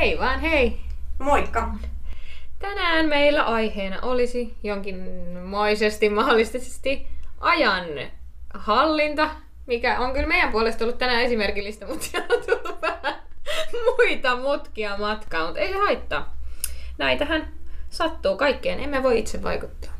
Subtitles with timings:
[0.00, 0.80] Hei vaan hei!
[1.18, 1.74] Moikka!
[2.58, 7.08] Tänään meillä aiheena olisi jonkinmoisesti mahdollisesti
[7.40, 7.84] ajan
[8.54, 9.30] hallinta,
[9.66, 13.14] mikä on kyllä meidän puolesta ollut tänään esimerkillistä, mutta siellä on tullut vähän
[13.96, 16.36] muita mutkia matkaan, mutta ei se haittaa.
[16.98, 17.52] Näitähän
[17.90, 19.92] sattuu kaikkeen, emme voi itse vaikuttaa.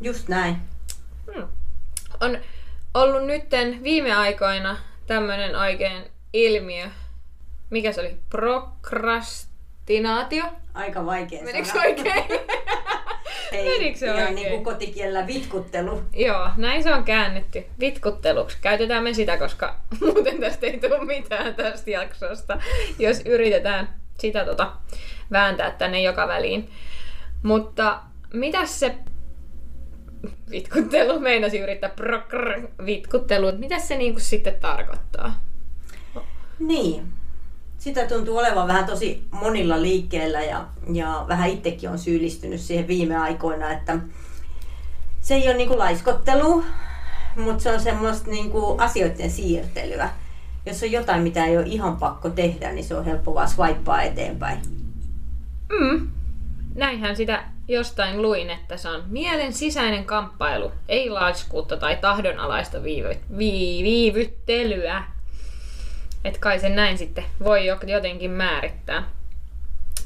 [0.00, 0.56] Just näin.
[1.34, 1.48] Hmm.
[2.20, 2.38] On
[2.94, 4.76] ollut nytten viime aikoina
[5.06, 6.90] tämmöinen oikein ilmiö,
[7.70, 8.16] mikä se oli?
[8.30, 10.44] Prokrastinaatio?
[10.74, 11.80] Aika vaikea Menikö sana.
[11.80, 12.24] oikein?
[13.52, 14.34] Ei, Menikö se ihan oikein?
[14.34, 16.02] niin kuin kotikielellä vitkuttelu.
[16.14, 18.58] Joo, näin se on käännetty vitkutteluksi.
[18.60, 22.58] Käytetään me sitä, koska muuten tästä ei tule mitään tästä jaksosta,
[22.98, 23.88] jos yritetään
[24.18, 24.72] sitä tota,
[25.32, 26.70] vääntää tänne joka väliin.
[27.42, 28.00] Mutta
[28.32, 28.94] mitäs se
[30.50, 35.40] vitkuttelu, meinasi yrittää prokr, vitkuttelu, mitä se niinku sitten tarkoittaa?
[36.58, 37.12] Niin.
[37.86, 43.16] Sitä tuntuu olevan vähän tosi monilla liikkeellä ja, ja vähän itsekin on syyllistynyt siihen viime
[43.16, 43.98] aikoina, että
[45.20, 46.64] se ei ole niinku laiskottelu,
[47.36, 50.10] mutta se on semmoista niinku asioiden siirtelyä.
[50.66, 54.02] Jos on jotain, mitä ei ole ihan pakko tehdä, niin se on helppo vaan swipea
[54.02, 54.58] eteenpäin.
[55.80, 56.08] Mm.
[56.74, 63.20] Näinhän sitä jostain luin, että se on mielen sisäinen kamppailu, ei laiskuutta tai tahdonalaista viivy-
[63.38, 65.15] vii- viivyttelyä.
[66.26, 69.02] Et kai sen näin sitten voi jo- jotenkin määrittää.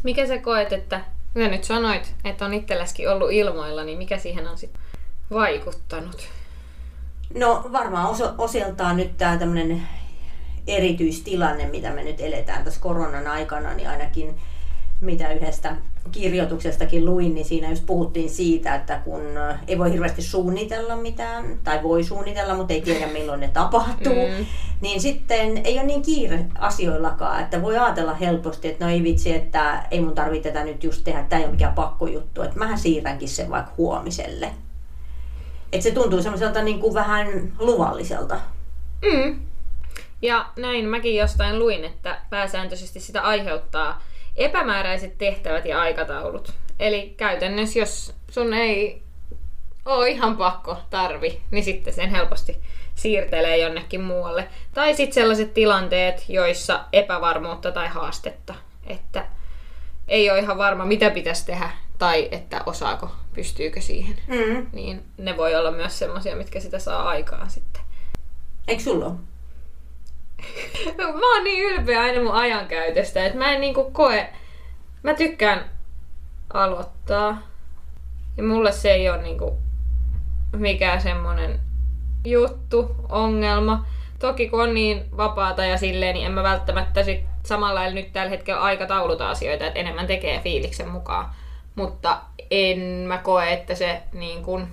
[0.03, 1.01] Mikä sä koet, että
[1.35, 4.83] mitä nyt sanoit, että on itselläskin ollut ilmoilla, niin mikä siihen on sitten
[5.31, 6.29] vaikuttanut?
[7.35, 9.83] No varmaan oso, osiltaan nyt tämä tämmöinen
[10.67, 14.41] erityistilanne, mitä me nyt eletään tässä koronan aikana, niin ainakin
[15.01, 15.77] mitä yhdestä
[16.13, 19.21] kirjoituksestakin luin, niin siinä just puhuttiin siitä, että kun
[19.69, 24.39] ei voi hirveästi suunnitella mitään, tai voi suunnitella, mutta ei tiedä milloin ne tapahtuu, Mm.
[24.39, 24.47] mm.
[24.81, 29.35] niin sitten ei ole niin kiire asioillakaan, että voi ajatella helposti, että no ei vitsi,
[29.35, 32.79] että ei mun tarvitse tätä nyt just tehdä, tämä ei ole mikään pakkojuttu, että mähän
[32.79, 34.51] siirränkin sen vaikka huomiselle.
[35.73, 38.41] Että se tuntuu semmoiselta niin kuin vähän luvalliselta.
[39.03, 39.41] Mm.
[40.23, 44.03] Ja näin mäkin jostain luin, että pääsääntöisesti sitä aiheuttaa
[44.37, 46.53] epämääräiset tehtävät ja aikataulut.
[46.79, 49.03] Eli käytännössä, jos sun ei
[49.85, 52.57] ole ihan pakko tarvi, niin sitten sen helposti
[52.95, 54.49] siirtelee jonnekin muualle.
[54.75, 58.55] Tai sitten sellaiset tilanteet, joissa epävarmuutta tai haastetta,
[58.87, 59.27] että
[60.09, 64.17] ei ole ihan varma, mitä pitäisi tehdä, tai että osaako, pystyykö siihen.
[64.27, 64.67] Mm.
[64.73, 67.83] Niin ne voi olla myös semmoisia, mitkä sitä saa aikaan sitten.
[68.69, 69.15] Eikö sulla ole?
[70.99, 74.29] Mä oon niin ylpeä aina mun ajankäytöstä, että mä en niinku koe...
[75.03, 75.65] Mä tykkään
[76.53, 77.39] aloittaa.
[78.37, 79.59] Ja mulle se ei ole niinku
[80.57, 81.61] mikään semmonen
[82.25, 83.87] juttu, ongelma.
[84.19, 88.31] Toki kun on niin vapaata ja silleen, niin en mä välttämättä sit samalla nyt tällä
[88.31, 91.31] hetkellä aikatauluta asioita, että enemmän tekee fiiliksen mukaan.
[91.75, 92.19] Mutta
[92.51, 94.69] en mä koe, että se niin kun,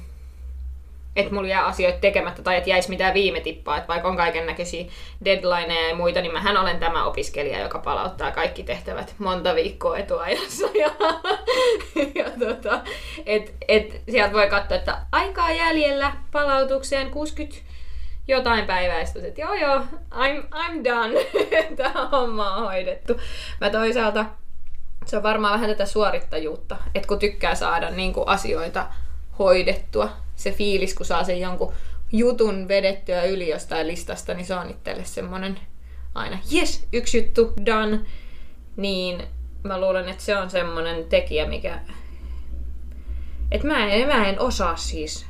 [1.17, 3.78] että mulla jää asioita tekemättä tai että jäisi mitään viime tippaa.
[3.78, 4.85] Että vaikka on kaiken näköisiä
[5.25, 10.67] deadlineja ja muita, niin mähän olen tämä opiskelija, joka palauttaa kaikki tehtävät monta viikkoa etuajassa.
[10.73, 10.91] Ja,
[12.16, 12.81] ja tota,
[13.25, 17.67] et, et sieltä voi katsoa, että aikaa jäljellä palautukseen 60
[18.28, 18.66] jotain
[19.05, 19.79] sit että joo joo,
[20.11, 21.13] I'm, I'm done,
[21.78, 23.13] tämä homma on hoidettu.
[23.61, 24.25] Mä toisaalta,
[25.05, 28.85] se on varmaan vähän tätä suorittajuutta, että kun tykkää saada niin kuin asioita
[29.39, 31.74] hoidettua, se fiilis, kun saa sen jonkun
[32.12, 35.59] jutun vedettyä yli jostain listasta, niin se on itselle semmoinen
[36.16, 38.00] aina, yes, yksi juttu, done,
[38.76, 39.24] niin
[39.64, 41.80] mä luulen, että se on semmoinen tekijä, mikä...
[43.52, 45.26] Että mä en, mä en osaa siis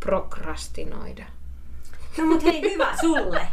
[0.00, 1.24] prokrastinoida.
[2.18, 3.40] No mut hei, hyvä sulle.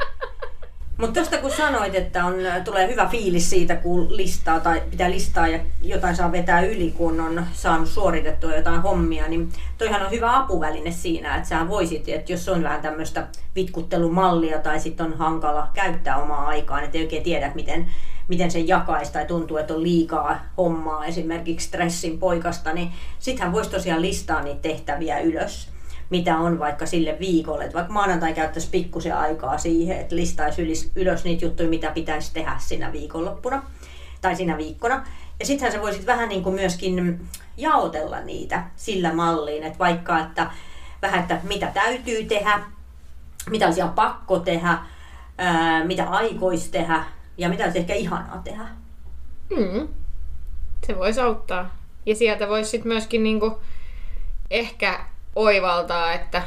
[0.98, 2.34] Mutta tosta kun sanoit, että on,
[2.64, 7.20] tulee hyvä fiilis siitä, kun listaa tai pitää listaa ja jotain saa vetää yli, kun
[7.20, 12.32] on saanut suoritettua jotain hommia, niin toihan on hyvä apuväline siinä, että sä voisit, että
[12.32, 17.24] jos on vähän tämmöistä vitkuttelumallia tai sitten on hankala käyttää omaa aikaa, että ei oikein
[17.24, 17.90] tiedä, miten,
[18.28, 23.72] miten sen jakaisi tai tuntuu, että on liikaa hommaa, esimerkiksi stressin poikasta, niin sittenhän voisi
[23.72, 25.75] tosiaan listaa niitä tehtäviä ylös
[26.10, 27.64] mitä on vaikka sille viikolle.
[27.64, 32.56] Että vaikka maanantai käyttäisi pikkusen aikaa siihen, että listaisi ylös, niitä juttuja, mitä pitäisi tehdä
[32.60, 33.64] siinä viikonloppuna
[34.22, 35.06] tai siinä viikkona.
[35.40, 40.52] Ja sittenhän sä voisit vähän niin kuin myöskin jaotella niitä sillä malliin, että vaikka, että
[41.02, 42.62] vähän, että mitä täytyy tehdä,
[43.50, 44.78] mitä olisi ihan pakko tehdä,
[45.86, 47.04] mitä aikoisi tehdä
[47.38, 48.64] ja mitä olisi ehkä ihanaa tehdä.
[49.50, 49.88] Mm.
[50.88, 51.76] Se voisi auttaa.
[52.06, 53.60] Ja sieltä voisi sitten myöskin niinku
[54.52, 55.06] ehkä
[55.36, 56.44] oivaltaa, että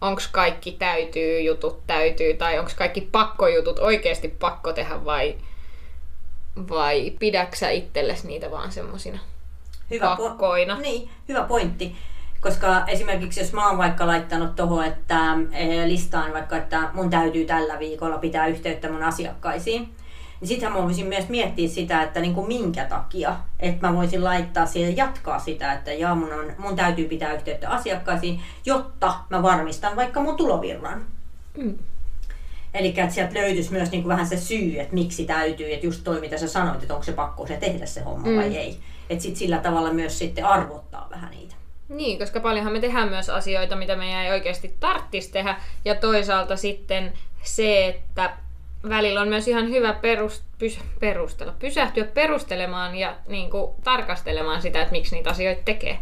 [0.00, 5.34] onko kaikki täytyy jutut täytyy tai onko kaikki pakkojutut oikeasti pakko tehdä vai
[6.70, 9.18] vai pidäksä itsellesi niitä vaan semmosina
[9.90, 10.78] Hyvä, pakkoina?
[10.78, 11.96] niin, hyvä pointti.
[12.40, 15.16] Koska esimerkiksi jos mä oon vaikka laittanut tuohon, että
[15.52, 19.94] eh, listaan vaikka, että mun täytyy tällä viikolla pitää yhteyttä mun asiakkaisiin,
[20.40, 23.36] niin sittenhän mä voisin myös miettiä sitä, että niin kuin minkä takia.
[23.60, 27.70] Että mä voisin laittaa siihen jatkaa sitä, että jaa, mun, on, mun täytyy pitää yhteyttä
[27.70, 31.04] asiakkaisiin, jotta mä varmistan vaikka mun tulovirran.
[31.56, 31.78] Mm.
[32.74, 36.04] Eli että sieltä löytyisi myös niin kuin vähän se syy, että miksi täytyy, että just
[36.04, 38.36] toi mitä sä sanoit, että onko se pakko se tehdä se homma mm.
[38.36, 38.78] vai ei.
[39.10, 41.54] Että sit sillä tavalla myös sitten arvottaa vähän niitä.
[41.88, 45.56] Niin, koska paljonhan me tehdään myös asioita, mitä meidän ei oikeasti tarttisi tehdä.
[45.84, 47.12] Ja toisaalta sitten
[47.42, 48.30] se, että
[48.88, 54.82] välillä on myös ihan hyvä perust, pys, perustella, pysähtyä perustelemaan ja niin kuin, tarkastelemaan sitä,
[54.82, 55.98] että miksi niitä asioita tekee.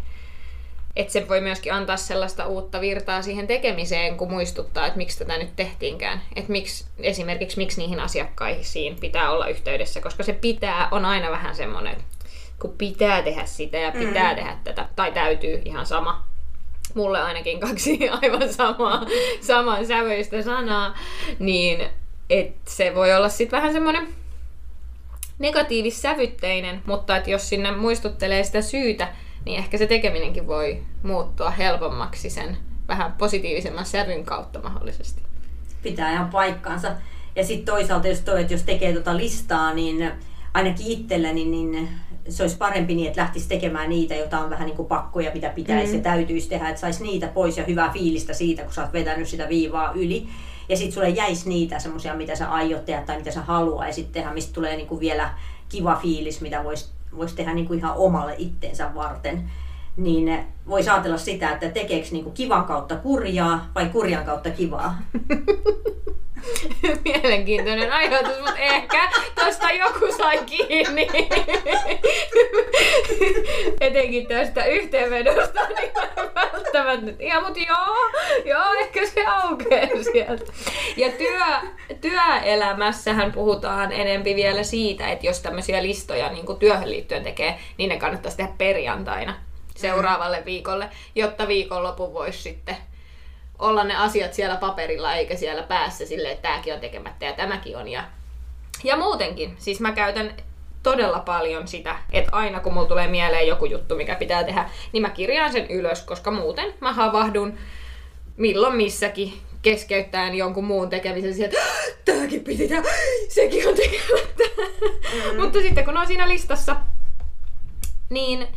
[0.96, 5.38] Että se voi myöskin antaa sellaista uutta virtaa siihen tekemiseen, kun muistuttaa, että miksi tätä
[5.38, 6.22] nyt tehtiinkään.
[6.36, 11.56] Että miksi, esimerkiksi miksi niihin asiakkaisiin pitää olla yhteydessä, koska se pitää on aina vähän
[11.56, 12.04] semmoinen, että
[12.58, 14.36] kun pitää tehdä sitä ja pitää mm.
[14.36, 16.26] tehdä tätä, tai täytyy ihan sama.
[16.94, 19.06] Mulle ainakin kaksi aivan samaa,
[19.40, 20.94] saman sävöistä sanaa,
[21.38, 21.90] niin
[22.30, 24.08] et se voi olla sitten vähän semmoinen
[25.38, 29.08] negatiivissävytteinen, mutta että jos sinne muistuttelee sitä syytä,
[29.44, 32.56] niin ehkä se tekeminenkin voi muuttua helpommaksi sen
[32.88, 35.22] vähän positiivisemman sävyn kautta mahdollisesti.
[35.82, 36.92] Pitää ihan paikkansa.
[37.36, 40.12] Ja sitten toisaalta, jos, toi, että jos tekee tuota listaa, niin
[40.54, 41.88] ainakin itselleni, niin
[42.28, 45.48] se olisi parempi niin, että lähtisi tekemään niitä, joita on vähän niin kuin pakkoja, mitä
[45.48, 45.98] pitäisi mm.
[45.98, 49.28] ja täytyisi tehdä, että saisi niitä pois ja hyvää fiilistä siitä, kun sä oot vetänyt
[49.28, 50.28] sitä viivaa yli.
[50.68, 54.32] Ja sitten sulle jäisi niitä semmoisia, mitä sä aiot tehdä tai mitä sä haluaisit tehdä,
[54.32, 55.30] mistä tulee niin kuin vielä
[55.68, 59.50] kiva fiilis, mitä voisi vois tehdä niin kuin ihan omalle itteensä varten.
[59.96, 64.98] Niin voisi ajatella sitä, että tekeekö niin kuin kivan kautta kurjaa vai kurjan kautta kivaa.
[67.04, 71.08] Mielenkiintoinen ajatus, mutta ehkä tosta joku sai kiinni.
[73.80, 75.92] Etenkin tästä yhteenvedosta, niin
[76.34, 77.22] välttämättä.
[77.22, 78.10] Ja mutta joo,
[78.44, 80.52] joo, ehkä se aukeaa sieltä.
[80.96, 81.44] Ja työ,
[82.00, 87.96] työelämässähän puhutaan enempi vielä siitä, että jos tämmöisiä listoja niin työhön liittyen tekee, niin ne
[87.96, 89.34] kannattaisi tehdä perjantaina
[89.76, 92.76] seuraavalle viikolle, jotta viikonlopun voisi sitten
[93.58, 97.76] olla ne asiat siellä paperilla eikä siellä päässä sille, että tämäkin on tekemättä ja tämäkin
[97.76, 97.88] on.
[97.88, 98.04] Ja,
[98.84, 100.34] ja muutenkin, siis mä käytän
[100.82, 105.02] todella paljon sitä, että aina kun mulla tulee mieleen joku juttu, mikä pitää tehdä, niin
[105.02, 107.58] mä kirjaan sen ylös, koska muuten mä havahdun
[108.36, 109.32] milloin missäkin
[109.62, 111.56] keskeyttäen jonkun muun tekemisen sieltä,
[111.88, 112.82] että tämäkin piti tehdä,
[113.28, 114.42] sekin on tekemättä.
[115.14, 115.40] Mm.
[115.42, 116.76] Mutta sitten kun on siinä listassa,
[118.10, 118.48] niin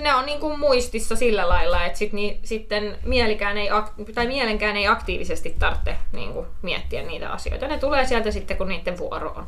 [0.00, 3.68] ne on niin kuin muistissa sillä lailla, että sit ni, sitten mielikään ei,
[4.14, 7.68] tai mielenkään ei aktiivisesti tarvitse niin kuin miettiä niitä asioita.
[7.68, 9.46] Ne tulee sieltä sitten, kun niiden vuoro on.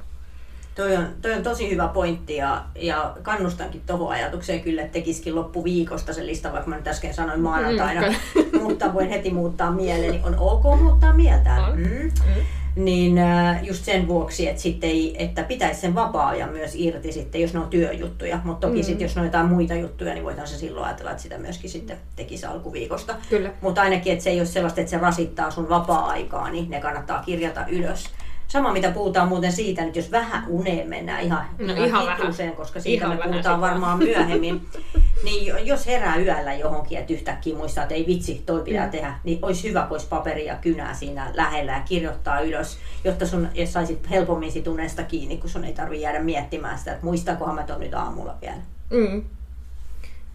[0.74, 5.34] Toi on, toi on tosi hyvä pointti ja, ja kannustankin tuohon ajatukseen kyllä, että tekisikin
[5.34, 10.20] loppuviikosta sen lista, vaikka mä nyt äsken sanoin maanantaina, mm, mutta voin heti muuttaa mieleni.
[10.24, 11.64] On ok muuttaa mieltään.
[11.64, 11.78] On.
[11.78, 12.10] Mm.
[12.34, 12.44] Mm
[12.76, 13.18] niin
[13.62, 17.60] just sen vuoksi, että, sitten ei, että pitäisi sen vapaa-ajan myös irti sitten, jos ne
[17.60, 18.40] on työjuttuja.
[18.44, 18.84] Mutta toki mm.
[18.84, 21.96] sitten, jos ne on jotain muita juttuja, niin se silloin ajatella, että sitä myöskin sitten
[22.16, 23.16] tekisi alkuviikosta.
[23.60, 27.22] Mutta ainakin, että se ei ole sellaista, että se rasittaa sun vapaa-aikaa, niin ne kannattaa
[27.22, 28.10] kirjata ylös.
[28.48, 32.56] Sama mitä puhutaan muuten siitä, että jos vähän uneen mennään ihan, no, ihan, ihan vähän.
[32.56, 34.60] koska siitä ihan me puhutaan varmaan myöhemmin.
[35.22, 38.90] niin jos herää yöllä johonkin, että yhtäkkiä muistaa, että ei vitsi, toi pitää mm.
[38.90, 43.48] tehdä, niin olisi hyvä pois paperia ja kynää siinä lähellä ja kirjoittaa ylös, jotta sun,
[43.54, 47.54] jos saisit helpommin sit unesta kiinni, kun sun ei tarvi jäädä miettimään sitä, että muistakohan
[47.54, 48.62] mä ton nyt aamulla vielä.
[48.90, 49.24] Mm.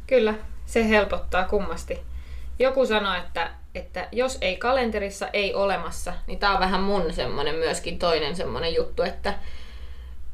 [0.08, 0.34] Kyllä,
[0.66, 2.00] se helpottaa kummasti.
[2.60, 7.56] Joku sanoi, että että jos ei kalenterissa ei olemassa, niin tää on vähän mun semmonen
[7.56, 9.34] myöskin toinen semmonen juttu, että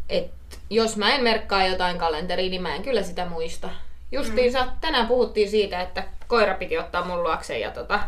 [0.10, 0.32] et
[0.70, 3.70] jos mä en merkkaa jotain kalenteriin, niin mä en kyllä sitä muista.
[4.16, 4.72] Justiinsa mm.
[4.82, 8.00] tänään puhuttiin siitä, että koira piti ottaa mun luokseen ja tota,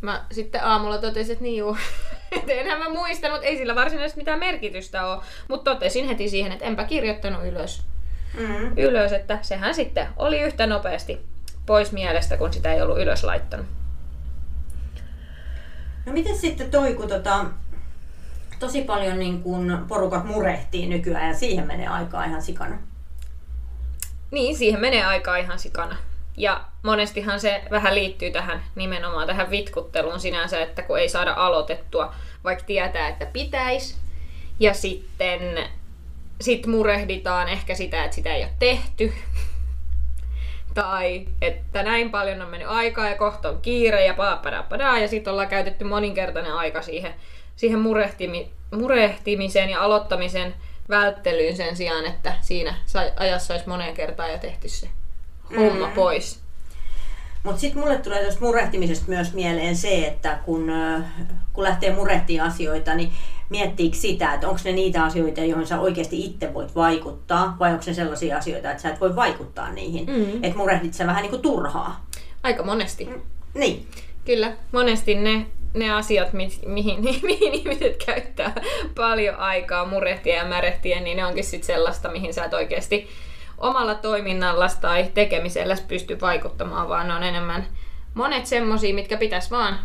[0.00, 1.76] mä sitten aamulla totesin, että niin juu,
[2.36, 6.64] et enhän mä muistanut, ei sillä varsinaisesti mitään merkitystä ole, mutta totesin heti siihen, että
[6.64, 7.82] enpä kirjoittanut ylös.
[8.38, 8.72] Mm.
[8.76, 11.20] Ylös, että sehän sitten oli yhtä nopeasti
[11.66, 13.66] pois mielestä, kun sitä ei ollut ylös laittanut.
[16.06, 17.44] No miten sitten toi, kun tota,
[18.58, 22.78] tosi paljon niin kun porukat murehtii nykyään ja siihen menee aikaa ihan sikana?
[24.30, 25.96] Niin, siihen menee aikaa ihan sikana.
[26.36, 32.14] Ja monestihan se vähän liittyy tähän nimenomaan tähän vitkutteluun sinänsä, että kun ei saada aloitettua,
[32.44, 33.96] vaikka tietää, että pitäisi.
[34.60, 35.40] Ja sitten
[36.40, 39.12] sit murehditaan ehkä sitä, että sitä ei ole tehty
[40.74, 45.30] tai että näin paljon on mennyt aikaa ja kohta on kiire ja paapadapadaa ja sitten
[45.30, 47.14] ollaan käytetty moninkertainen aika siihen,
[47.56, 50.54] siihen murehtimi, murehtimiseen ja aloittamisen
[50.88, 52.74] välttelyyn sen sijaan, että siinä
[53.16, 54.88] ajassa olisi moneen kertaan jo tehty se
[55.56, 55.92] homma Mm.
[55.92, 56.40] pois.
[57.42, 60.72] Mutta sitten mulle tulee tuosta murehtimisesta myös mieleen se, että kun,
[61.52, 63.12] kun lähtee murehtimaan asioita, niin
[63.48, 67.84] miettiikö sitä, että onko ne niitä asioita, joihin sä oikeasti itse voit vaikuttaa, vai onko
[67.86, 70.06] ne sellaisia asioita, että sä et voi vaikuttaa niihin.
[70.06, 70.44] Mm.
[70.44, 72.06] Että murehdit sä vähän niin kuin turhaa.
[72.42, 73.08] Aika monesti.
[73.54, 73.86] Niin.
[74.24, 78.54] Kyllä, monesti ne, ne asiat, mi- mihin, mihin ihmiset käyttää
[78.94, 83.08] paljon aikaa murehtia ja märehtiä, niin ne onkin sitten sellaista, mihin sä et oikeasti
[83.58, 87.66] omalla toiminnallas tai tekemiselläs pysty vaikuttamaan, vaan ne on enemmän
[88.14, 89.80] monet semmosia, mitkä pitäisi vaan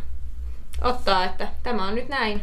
[0.81, 2.41] ottaa, että tämä on nyt näin.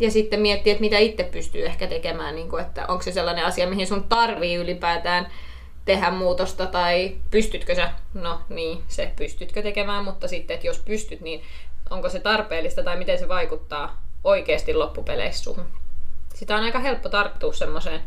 [0.00, 3.44] Ja sitten miettiä, että mitä itse pystyy ehkä tekemään, niin kuin, että onko se sellainen
[3.44, 5.26] asia, mihin sun tarvii ylipäätään
[5.84, 11.20] tehdä muutosta tai pystytkö sä, no niin, se pystytkö tekemään, mutta sitten, että jos pystyt,
[11.20, 11.42] niin
[11.90, 15.66] onko se tarpeellista tai miten se vaikuttaa oikeasti loppupeleissä suhun.
[16.34, 18.00] Sitä on aika helppo tarttua semmoiseen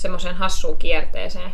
[0.00, 1.50] semmoiseen hassuun kierteeseen.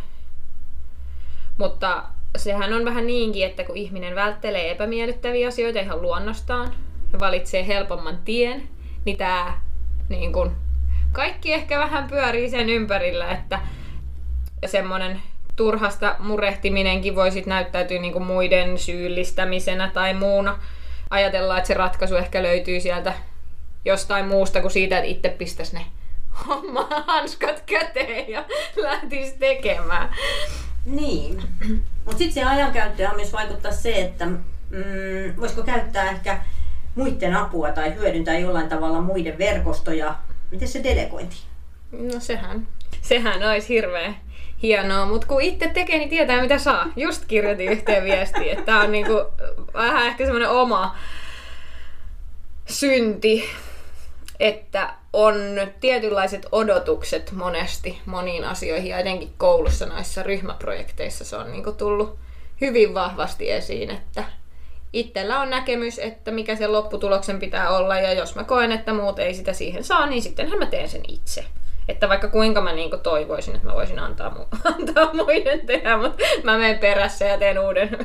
[1.58, 2.02] Mutta
[2.36, 6.74] sehän on vähän niinkin, että kun ihminen välttelee epämiellyttäviä asioita ihan luonnostaan
[7.12, 8.68] ja valitsee helpomman tien,
[9.04, 9.60] niin tämä
[10.08, 10.56] niin kun,
[11.12, 13.60] kaikki ehkä vähän pyörii sen ympärillä, että
[14.66, 15.22] semmoinen
[15.56, 20.58] turhasta murehtiminenkin voi sit näyttäytyä niin muiden syyllistämisenä tai muuna.
[21.10, 23.12] Ajatellaan, että se ratkaisu ehkä löytyy sieltä
[23.84, 25.86] jostain muusta kuin siitä, että itse pistäisi ne
[26.48, 28.44] homma hanskat käteen ja
[28.76, 30.08] lähtisi tekemään.
[30.84, 31.42] Niin.
[32.04, 36.40] Mutta sitten se ajankäyttöön myös vaikuttaa se, että mm, voisiko käyttää ehkä
[36.94, 40.14] muiden apua tai hyödyntää jollain tavalla muiden verkostoja.
[40.50, 41.36] Miten se delegointi?
[41.92, 42.68] No sehän,
[43.02, 44.14] sehän olisi hirveä
[44.62, 46.86] hienoa, mutta kun itse tekee, niin tietää mitä saa.
[46.96, 49.24] Just kirjoitin yhteen viestiin, että tämä on niinku
[49.74, 50.96] vähän ehkä semmoinen oma
[52.66, 53.44] synti,
[54.40, 55.34] että on
[55.80, 62.18] tietynlaiset odotukset monesti moniin asioihin ja etenkin koulussa noissa ryhmäprojekteissa se on niinku tullut
[62.60, 64.24] hyvin vahvasti esiin, että
[64.92, 69.18] itsellä on näkemys, että mikä se lopputuloksen pitää olla ja jos mä koen, että muut
[69.18, 71.44] ei sitä siihen saa, niin sittenhän mä teen sen itse.
[71.88, 76.22] Että vaikka kuinka mä niinku toivoisin, että mä voisin antaa, mu- antaa muiden tehdä, mutta
[76.44, 77.88] mä menen perässä ja teen uuden.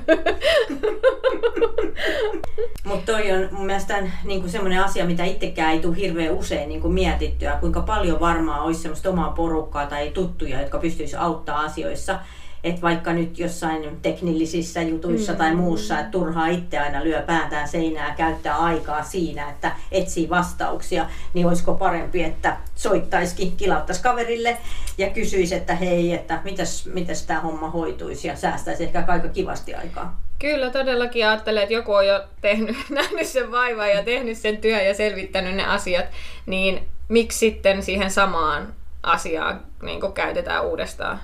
[2.83, 6.81] Mutta toi on mun mielestä niin semmoinen asia, mitä itsekään ei tule hirveän usein niin
[6.81, 12.19] kuin mietittyä, kuinka paljon varmaan olisi semmoista omaa porukkaa tai tuttuja, jotka pystyisi auttaa asioissa.
[12.63, 15.38] Että vaikka nyt jossain teknillisissä jutuissa mm.
[15.38, 21.06] tai muussa, että turhaa itse aina lyö päätään seinää käyttää aikaa siinä, että etsii vastauksia,
[21.34, 24.58] niin olisiko parempi, että soittaisikin, kilauttaisi kaverille
[24.98, 29.74] ja kysyisi, että hei, että mitäs, mitäs tämä homma hoituisi ja säästäisi ehkä aika kivasti
[29.74, 30.22] aikaa.
[30.39, 34.86] Kyllä todellakin ajattelen, että joku on jo tehnyt, nähnyt sen vaivan ja tehnyt sen työn
[34.86, 36.06] ja selvittänyt ne asiat,
[36.46, 41.20] niin miksi sitten siihen samaan asiaan niin käytetään uudestaan?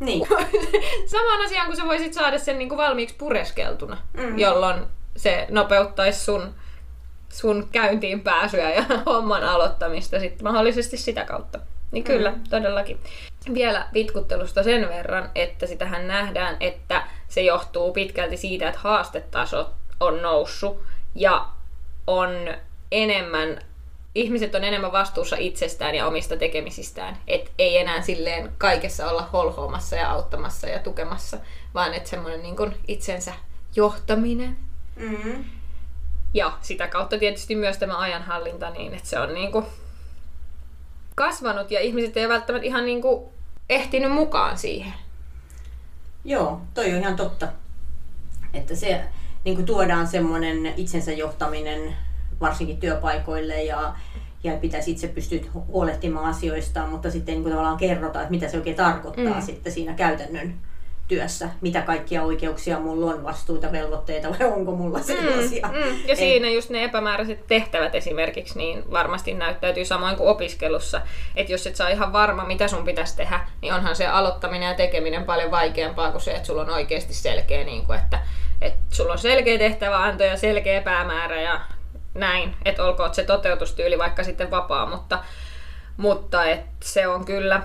[0.00, 0.28] Niin.
[1.06, 4.38] Samaan asiaan, kun sä voisit saada sen niin kuin valmiiksi pureskeltuna, Mm.
[4.38, 4.82] jolloin
[5.16, 6.54] se nopeuttaisi sun,
[7.32, 11.58] sun käyntiin pääsyä ja homman aloittamista sitten mahdollisesti sitä kautta.
[11.90, 12.44] Niin kyllä, mm.
[12.50, 13.00] todellakin.
[13.54, 20.22] Vielä vitkuttelusta sen verran, että sitähän nähdään, että se johtuu pitkälti siitä, että haastetaso on
[20.22, 20.82] noussut
[21.14, 21.46] ja
[22.06, 22.30] on
[22.92, 23.58] enemmän
[24.16, 27.16] ihmiset on enemmän vastuussa itsestään ja omista tekemisistään.
[27.26, 31.38] Et ei enää silleen kaikessa olla holhoamassa ja auttamassa ja tukemassa,
[31.74, 33.32] vaan että semmoinen niin kuin itsensä
[33.76, 34.56] johtaminen.
[34.96, 35.44] Mm.
[36.34, 39.66] Ja sitä kautta tietysti myös tämä ajanhallinta niin, että se on niin kuin
[41.14, 43.28] kasvanut ja ihmiset ei välttämättä ihan niin kuin
[43.68, 44.94] ehtinyt mukaan siihen.
[46.24, 47.48] Joo, toi on ihan totta.
[48.54, 49.04] Että se
[49.44, 51.96] niin kuin tuodaan semmoinen itsensä johtaminen
[52.40, 53.94] varsinkin työpaikoille ja,
[54.44, 58.56] ja pitäisi itse pystyä huolehtimaan asioista, mutta sitten niin kuin tavallaan kerrotaan, että mitä se
[58.56, 59.42] oikein tarkoittaa mm.
[59.42, 60.54] sitten siinä käytännön
[61.08, 65.66] työssä, mitä kaikkia oikeuksia mulla on, vastuuta, velvoitteita vai onko mulla sellaisia.
[65.68, 65.96] Mm, mm.
[66.06, 66.16] Ja Ei.
[66.16, 71.00] siinä just ne epämääräiset tehtävät esimerkiksi, niin varmasti näyttäytyy samoin kuin opiskelussa.
[71.36, 74.74] Että jos et saa ihan varma, mitä sun pitäisi tehdä, niin onhan se aloittaminen ja
[74.74, 78.18] tekeminen paljon vaikeampaa kuin se, että sulla on oikeasti selkeä, niin kuin, että,
[78.60, 81.60] että sulla on selkeä tehtäväanto ja selkeä päämäärä ja
[82.20, 85.18] näin, että olkoon se toteutustyyli vaikka sitten vapaa, mutta,
[85.96, 87.62] mutta et se on kyllä,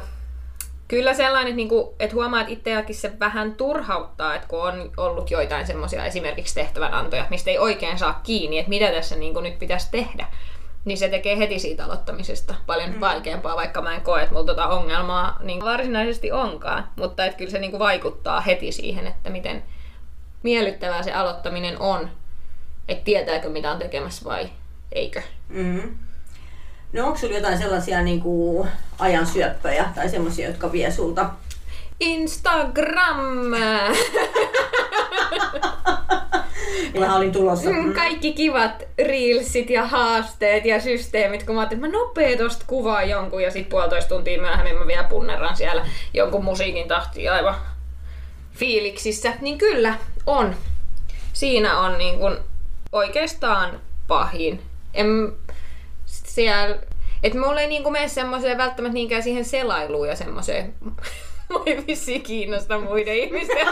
[0.87, 5.31] kyllä sellainen, että, niinku, että huomaa, että itseäkin se vähän turhauttaa, että kun on ollut
[5.31, 9.87] joitain semmoisia esimerkiksi tehtävänantoja, mistä ei oikein saa kiinni, että mitä tässä niinku nyt pitäisi
[9.91, 10.27] tehdä,
[10.85, 12.99] niin se tekee heti siitä aloittamisesta paljon mm.
[12.99, 16.87] vaikeampaa, vaikka mä en koe, että mulla tota ongelmaa niin varsinaisesti onkaan.
[16.95, 19.63] Mutta että kyllä se niinku vaikuttaa heti siihen, että miten
[20.43, 22.09] miellyttävää se aloittaminen on
[22.87, 24.49] että tietääkö mitä on tekemässä vai
[24.91, 25.21] eikö.
[25.49, 25.97] Mm.
[26.93, 28.69] No onko sulla jotain sellaisia niin kuin,
[28.99, 31.29] ajan syöppöjä tai semmoisia, jotka vie sulta?
[31.99, 33.17] Instagram!
[36.99, 37.69] Mä olin tulossa.
[37.69, 42.65] Mm, Kaikki kivat reelsit ja haasteet ja systeemit, kun mä ajattelin, että mä nopea tosta
[42.67, 47.55] kuvaan jonkun ja sit puolitoista tuntia myöhemmin mä vielä punneran siellä jonkun musiikin tahtiin aivan
[48.53, 49.33] fiiliksissä.
[49.41, 49.95] Niin kyllä,
[50.25, 50.55] on.
[51.33, 52.37] Siinä on niin kun
[52.91, 54.61] oikeastaan pahin.
[54.93, 55.33] En
[56.05, 56.77] siellä,
[57.23, 60.73] et mulla ei niinku mene semmoiseen välttämättä niinkään siihen selailuun ja semmoiseen.
[61.49, 63.67] Mua ei vissiin kiinnosta muiden ihmisten.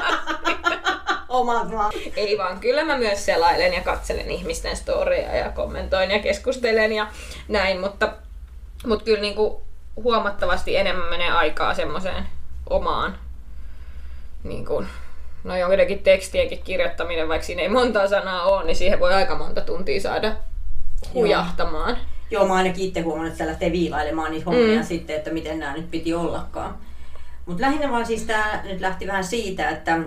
[1.29, 1.91] Omat vaan.
[2.15, 7.07] Ei vaan, kyllä mä myös selailen ja katselen ihmisten storeja ja kommentoin ja keskustelen ja
[7.47, 8.13] näin, mutta,
[8.85, 9.61] mutta kyllä niinku
[9.95, 12.25] huomattavasti enemmän menee aikaa semmoiseen
[12.69, 13.19] omaan
[14.43, 14.87] niin kuin,
[15.43, 19.61] no joidenkin tekstienkin kirjoittaminen, vaikka siinä ei montaa sanaa ole, niin siihen voi aika monta
[19.61, 20.35] tuntia saada
[21.13, 21.97] hujahtamaan.
[22.31, 24.85] Joo, mä ainakin itse huomannut, että lähtee viilailemaan niitä hommia mm.
[24.85, 26.77] sitten, että miten nämä nyt piti ollakaan.
[27.45, 29.99] Mutta lähinnä vaan siis tää nyt lähti vähän siitä, että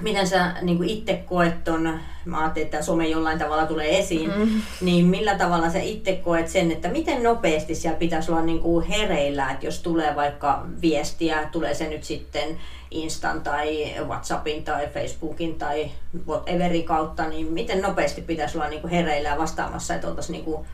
[0.00, 4.62] miten sä niin itse koet ton, mä ajattelin, että some jollain tavalla tulee esiin, mm.
[4.80, 8.86] niin millä tavalla sä itse koet sen, että miten nopeasti siellä pitäisi olla niin kuin
[8.86, 12.60] hereillä, että jos tulee vaikka viestiä, tulee se nyt sitten
[12.90, 15.90] Instan tai Whatsappin tai Facebookin tai
[16.26, 20.44] whateverin kautta, niin miten nopeasti pitäisi olla niin kuin hereillä ja vastaamassa, että oltaisiin niin
[20.44, 20.66] kuin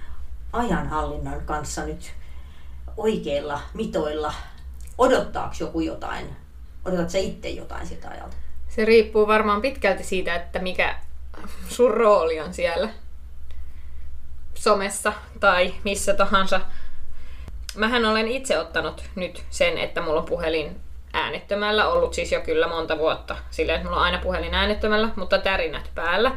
[0.52, 2.12] ajanhallinnan kanssa nyt
[2.96, 4.34] oikeilla mitoilla.
[4.98, 6.26] Odottaako joku jotain?
[6.84, 8.36] Odotatko sä itse jotain siltä ajalta?
[8.70, 10.94] Se riippuu varmaan pitkälti siitä, että mikä
[11.68, 12.88] sun rooli on siellä
[14.54, 16.60] somessa tai missä tahansa.
[17.76, 20.80] Mähän olen itse ottanut nyt sen, että mulla on puhelin
[21.12, 23.36] äänettömällä ollut siis jo kyllä monta vuotta.
[23.50, 26.32] Silleen, että mulla on aina puhelin äänettömällä, mutta tärinät päällä.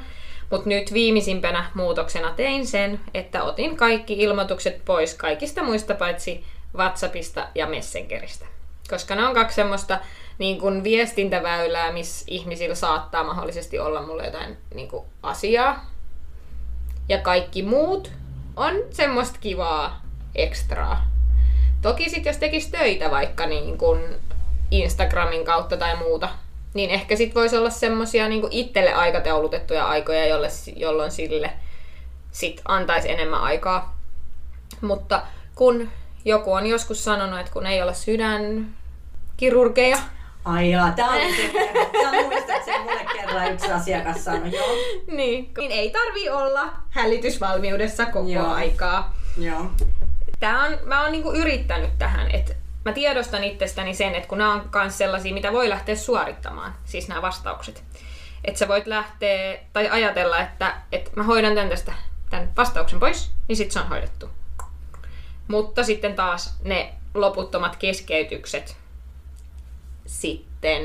[0.49, 7.47] Mutta nyt viimeisimpänä muutoksena tein sen, että otin kaikki ilmoitukset pois kaikista muista paitsi WhatsAppista
[7.55, 8.45] ja Messengeristä.
[8.89, 9.99] Koska ne on kaksi semmoista
[10.37, 15.85] niin kuin viestintäväylää, missä ihmisillä saattaa mahdollisesti olla mulle jotain niin kuin asiaa.
[17.09, 18.11] Ja kaikki muut
[18.55, 20.01] on semmoista kivaa
[20.35, 21.07] ekstraa.
[21.81, 24.01] Toki sitten jos tekisi töitä vaikka niin kuin
[24.71, 26.29] Instagramin kautta tai muuta,
[26.73, 31.51] niin ehkä sit voisi olla semmosia niin itselle aikataulutettuja aikoja, jolle, jolloin sille
[32.31, 33.99] sit antaisi enemmän aikaa.
[34.81, 35.21] Mutta
[35.55, 35.89] kun
[36.25, 39.97] joku on joskus sanonut, että kun ei ole sydänkirurgeja,
[40.45, 41.51] Ai jaa, tää on se,
[42.01, 44.67] sä muistaakseni mulle kerran yksi asiakas sanoi, joo.
[45.07, 48.47] Niin, niin ei tarvi olla hälytysvalmiudessa koko joo.
[48.47, 49.13] aikaa.
[49.37, 49.71] Joo.
[50.39, 52.53] Tää on, mä oon niinku yrittänyt tähän, että
[52.85, 57.07] mä tiedostan itsestäni sen, että kun nämä on myös sellaisia, mitä voi lähteä suorittamaan, siis
[57.07, 57.83] nämä vastaukset.
[58.45, 61.93] Että sä voit lähteä tai ajatella, että, että mä hoidan tämän tästä
[62.29, 64.29] tämän vastauksen pois, niin sitten se on hoidettu.
[65.47, 68.82] Mutta sitten taas ne loputtomat keskeytykset
[70.05, 70.83] sitten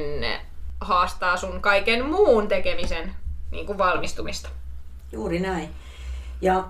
[0.80, 3.14] haastaa sun kaiken muun tekemisen
[3.50, 4.48] niin kuin valmistumista.
[5.12, 5.68] Juuri näin.
[6.40, 6.64] Ja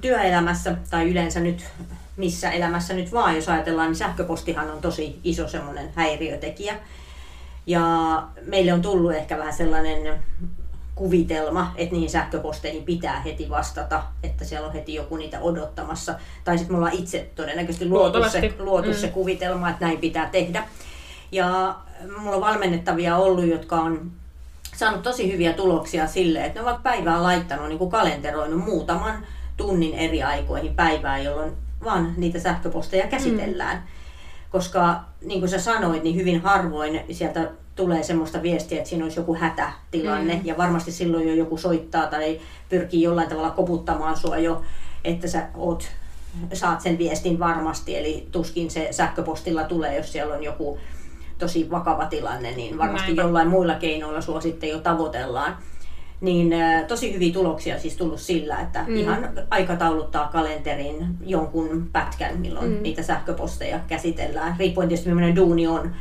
[0.00, 1.64] työelämässä tai yleensä nyt
[2.16, 6.74] missä elämässä nyt vaan, jos ajatellaan, niin sähköpostihan on tosi iso semmoinen häiriötekijä.
[7.66, 7.82] Ja
[8.46, 10.24] meille on tullut ehkä vähän sellainen
[10.94, 16.14] kuvitelma, että niihin sähköposteihin pitää heti vastata, että siellä on heti joku niitä odottamassa.
[16.44, 18.94] Tai sitten me ollaan itse todennäköisesti luotu, se, luotu mm.
[18.94, 20.68] se kuvitelma, että näin pitää tehdä.
[21.34, 21.74] Ja
[22.18, 24.10] mulla on valmennettavia ollut, jotka on
[24.76, 29.94] saanut tosi hyviä tuloksia sille, että ne ovat päivään laittanut, niin kuin kalenteroinut muutaman tunnin
[29.94, 31.52] eri aikoihin päivään, jolloin
[31.84, 33.76] vaan niitä sähköposteja käsitellään.
[33.76, 33.82] Mm.
[34.50, 39.20] Koska niin kuin sä sanoit, niin hyvin harvoin sieltä tulee semmoista viestiä, että siinä olisi
[39.20, 40.34] joku hätätilanne.
[40.34, 40.40] Mm.
[40.44, 44.62] Ja varmasti silloin jo joku soittaa tai pyrkii jollain tavalla koputtamaan sua jo,
[45.04, 45.88] että sä oot,
[46.52, 47.96] saat sen viestin varmasti.
[47.96, 50.78] Eli tuskin se sähköpostilla tulee, jos siellä on joku
[51.38, 53.22] tosi vakava tilanne, niin varmasti Näinpä.
[53.22, 55.56] jollain muilla keinoilla sua sitten jo tavoitellaan.
[56.20, 56.54] Niin
[56.88, 58.96] tosi hyviä tuloksia siis tullut sillä, että mm.
[58.96, 62.82] ihan aikatauluttaa kalenterin jonkun pätkän, milloin mm.
[62.82, 64.56] niitä sähköposteja käsitellään.
[64.58, 65.92] Riippuen tietysti millainen duuni on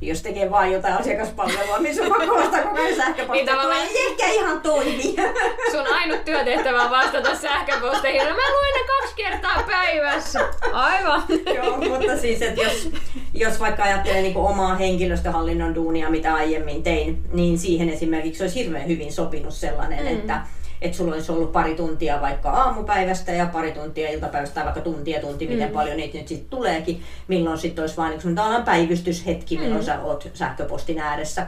[0.00, 3.46] jos tekee vain jotain asiakaspalvelua, niin sun pakko vastata koko ajan sähköposteihin.
[3.46, 5.02] Niin ei ehkä ihan toimi.
[5.72, 8.20] Sun ainut työtehtävä on vastata sähköposteihin.
[8.20, 10.40] No mä luen ne kaksi kertaa päivässä.
[10.72, 11.22] Aivan.
[11.56, 12.90] Joo, mutta siis, että jos,
[13.34, 18.88] jos vaikka ajattelee niin omaa henkilöstöhallinnon duunia, mitä aiemmin tein, niin siihen esimerkiksi olisi hirveän
[18.88, 20.06] hyvin sopinut sellainen, mm.
[20.06, 20.40] että
[20.82, 25.20] että sulla olisi ollut pari tuntia vaikka aamupäivästä ja pari tuntia iltapäivästä tai vaikka tuntia
[25.20, 25.52] tunti, mm.
[25.52, 28.28] miten paljon niitä nyt sitten tuleekin, milloin sitten olisi vain yksi
[28.64, 29.62] päivystyshetki, mm.
[29.62, 31.46] milloin sä oot sähköpostin ääressä.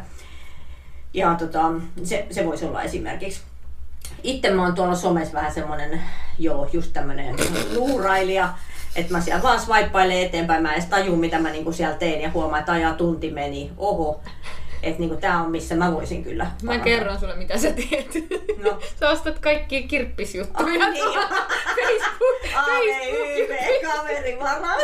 [1.15, 1.73] Ja tota,
[2.05, 3.41] se, se voisi olla esimerkiksi.
[4.23, 6.01] Itse mä oon tuolla somessa vähän semmonen,
[6.39, 7.37] joo, just tämmönen
[7.75, 8.55] luurailija,
[8.97, 12.21] Että mä siellä vaan swipeilen eteenpäin, mä en edes taju mitä mä niinku siellä teen
[12.21, 13.71] ja huomaan, että ajaa tunti meni.
[13.79, 14.21] Oho.
[14.83, 16.45] Että niinku tää on missä mä voisin kyllä.
[16.45, 16.85] Mä parantaa.
[16.85, 18.15] kerron sulle, mitä sä teet.
[18.63, 18.79] No.
[19.01, 21.05] Sä ostat kaikki kirppisjuttuja Ai niin.
[21.13, 24.83] Facebook, Facebook AVYV-kaverivaras.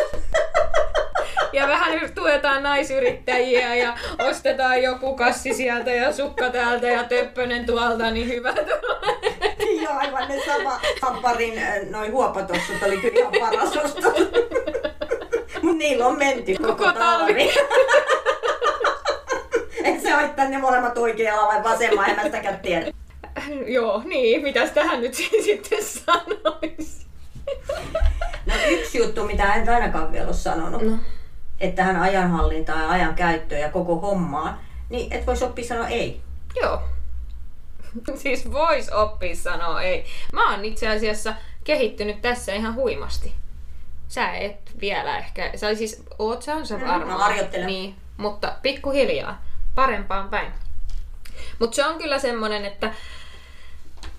[1.53, 8.11] ja vähän tuetaan naisyrittäjiä ja ostetaan joku kassi sieltä ja sukka täältä ja töppönen tuolta,
[8.11, 9.07] niin hyvä tulee.
[9.83, 14.13] Joo, aivan ne sama hamparin noin huopatossut oli kyllä ihan paras ostos.
[15.63, 17.43] Mut niillä on menty koko, Koko talvi.
[17.43, 17.55] Et
[20.07, 22.87] se haittaa ne molemmat oikealla vai vasemmalla, en mä sitäkään tiedä.
[23.67, 25.15] Joo, niin, mitäs tähän nyt
[25.45, 27.07] sitten sanoisi?
[28.47, 30.99] No yksi juttu, mitä en ainakaan vielä ole sanonut, No.
[31.61, 34.59] että tähän ajanhallintaan ja ajan käyttöön ja koko hommaan,
[34.91, 36.21] niin et voisi oppia sanoa ei.
[36.63, 36.83] Joo.
[38.23, 40.05] Siis vois oppia sanoa ei.
[40.33, 43.35] Mä oon itse asiassa kehittynyt tässä ihan huimasti.
[44.09, 45.51] Sä et vielä ehkä.
[45.57, 47.09] Sä siis, oot sä on sä Mm, varmaan.
[47.09, 47.67] mä harjoittelen.
[47.67, 49.43] Niin, mutta pikkuhiljaa.
[49.77, 50.53] Parempaan päin.
[51.59, 52.95] Mutta se on kyllä semmonen, että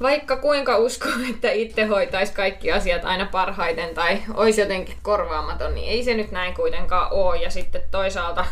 [0.02, 5.89] vaikka kuinka uskoo, että itse hoitaisi kaikki asiat aina parhaiten tai olisi jotenkin korvaamaton, niin
[5.89, 7.38] ei se nyt näin kuitenkaan ole.
[7.38, 8.46] Ja sitten toisaalta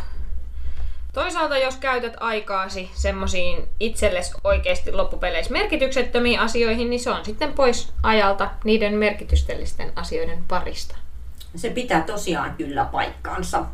[1.16, 7.92] Toisaalta jos käytät aikaasi semmoisiin itsellesi oikeasti loppupeleissä merkityksettömiin asioihin, niin se on sitten pois
[8.02, 10.96] ajalta niiden merkityksellisten asioiden parista.
[11.56, 13.64] Se pitää tosiaan kyllä paikkaansa.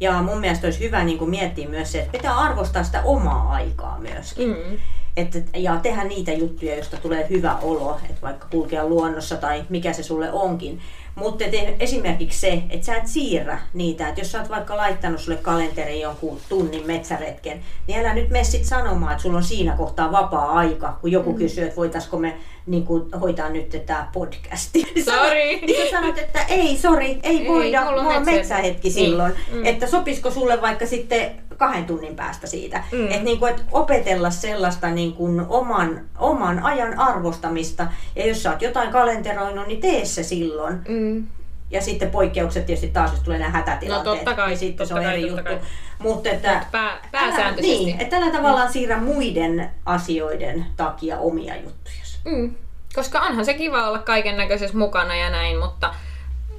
[0.00, 3.52] Ja mun mielestä olisi hyvä niin kuin miettiä myös se, että pitää arvostaa sitä omaa
[3.52, 4.48] aikaa myöskin.
[4.48, 4.78] Mm.
[5.16, 9.92] Että, ja tehdä niitä juttuja, joista tulee hyvä olo, että vaikka kulkea luonnossa tai mikä
[9.92, 10.80] se sulle onkin.
[11.14, 15.20] Mutta et esimerkiksi se, että sä et siirrä niitä, että jos sä oot vaikka laittanut
[15.20, 19.76] sulle kalenteriin jonkun tunnin metsäretken, niin älä nyt mene sit sanomaan, että sulla on siinä
[19.76, 21.38] kohtaa vapaa-aika, kun joku mm.
[21.38, 24.82] kysyy, että voitaisiko me niin kuin, hoitaa nyt tämä podcasti.
[25.04, 25.66] Sorry.
[25.66, 28.32] Niin sä sanot, että ei, sori, ei, Ei, voida, mulla on metsäretki.
[28.36, 28.94] metsähetki Niin.
[28.94, 29.32] silloin.
[29.52, 29.66] Mm.
[29.66, 32.84] Että sopisiko sulle vaikka sitten kahden tunnin päästä siitä.
[32.92, 33.04] Mm.
[33.06, 37.86] Että niin kuin, et opetella sellaista niin kuin oman, oman ajan arvostamista.
[38.16, 40.80] Ja jos sä oot jotain kalenteroinut, niin tee se silloin.
[40.88, 41.26] Mm.
[41.70, 44.04] Ja sitten poikkeukset tietysti taas, jos tulee nämä hätätilanteet.
[44.04, 45.64] No totta kai, niin sitten se on totta kai, eri totta juttu.
[45.64, 45.70] kai.
[45.98, 46.64] Mutta että...
[46.72, 47.84] Pää, pääsääntöisesti.
[47.84, 51.96] Niin, että tällä tavallaan siirrä muiden asioiden takia omia juttuja.
[52.24, 52.54] Mm.
[52.94, 55.94] Koska onhan se kiva olla kaiken näköisessä mukana ja näin, mutta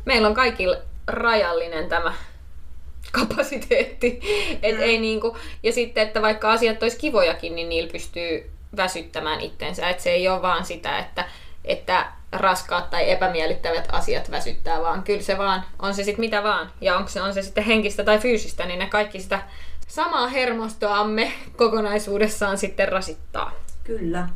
[0.06, 2.14] meillä on kaikilla rajallinen tämä
[3.12, 4.20] kapasiteetti.
[4.64, 4.82] Et Mm.
[4.82, 9.90] ei niinku, ja sitten, että vaikka asiat olisi kivojakin, niin niillä pystyy väsyttämään itsensä.
[9.90, 11.26] Et se ei ole vaan sitä, että,
[11.66, 16.72] että raskaat tai epämiellyttävät asiat väsyttää, vaan kyllä se vaan, on se sitten mitä vaan.
[16.82, 19.42] Ja onko se, on se sitten henkistä tai fyysistä, niin ne kaikki sitä
[19.88, 23.52] samaa hermostoamme kokonaisuudessaan sitten rasittaa.
[23.84, 24.30] Kyllä.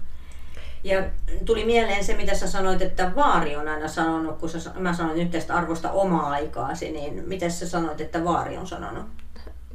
[0.86, 1.04] Ja
[1.46, 5.18] tuli mieleen se, mitä sä sanoit, että Vaari on aina sanonut, kun sä, mä sanoin
[5.20, 9.06] nyt tästä arvosta omaa aikaasi, niin miten sä sanoit, että Vaari on sanonut?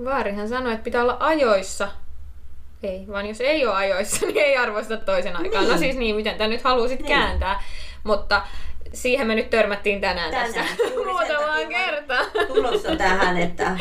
[0.05, 1.89] Vaarihan sanoi, että pitää olla ajoissa.
[2.83, 5.61] Ei, vaan jos ei ole ajoissa, niin ei arvosta toisen aikaa.
[5.61, 5.73] Niin.
[5.73, 7.09] No siis niin, miten tämä nyt haluaisit Niin.
[7.09, 7.63] kääntää.
[8.05, 8.43] Mutta
[8.93, 12.27] siihen me nyt törmättiin tänään, Tänään, tässä muutamaan kertaan.
[12.49, 13.79] Tulossa tähän, että,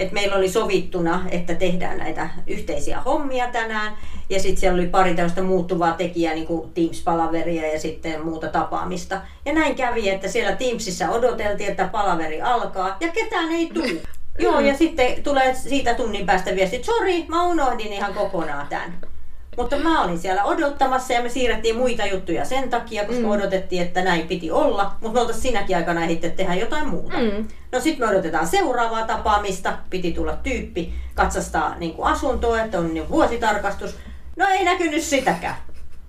[0.00, 3.96] että meillä oli sovittuna, että tehdään näitä yhteisiä hommia tänään.
[4.30, 9.20] Ja sitten siellä oli pari tällaista muuttuvaa tekijää, niin kuin Teams-palaveria ja sitten muuta tapaamista.
[9.44, 14.00] Ja näin kävi, että siellä Teamsissa odoteltiin, että palaveri alkaa ja ketään ei tule.
[14.38, 19.09] Joo, ja sitten tulee siitä tunnin päästä viesti, sori, mä unohdin ihan kokonaan tämän.
[19.56, 23.30] Mutta mä olin siellä odottamassa ja me siirrettiin muita juttuja sen takia, koska mm.
[23.30, 24.92] odotettiin, että näin piti olla.
[25.00, 27.16] Mutta me oltaisiin sinäkin aikana ehditty tehdä jotain muuta.
[27.18, 27.48] Mm.
[27.72, 29.78] No sitten me odotetaan seuraavaa tapaamista.
[29.90, 33.98] Piti tulla tyyppi katsastaa niin kuin asuntoa, että on niin vuositarkastus.
[34.36, 35.56] No ei näkynyt sitäkään.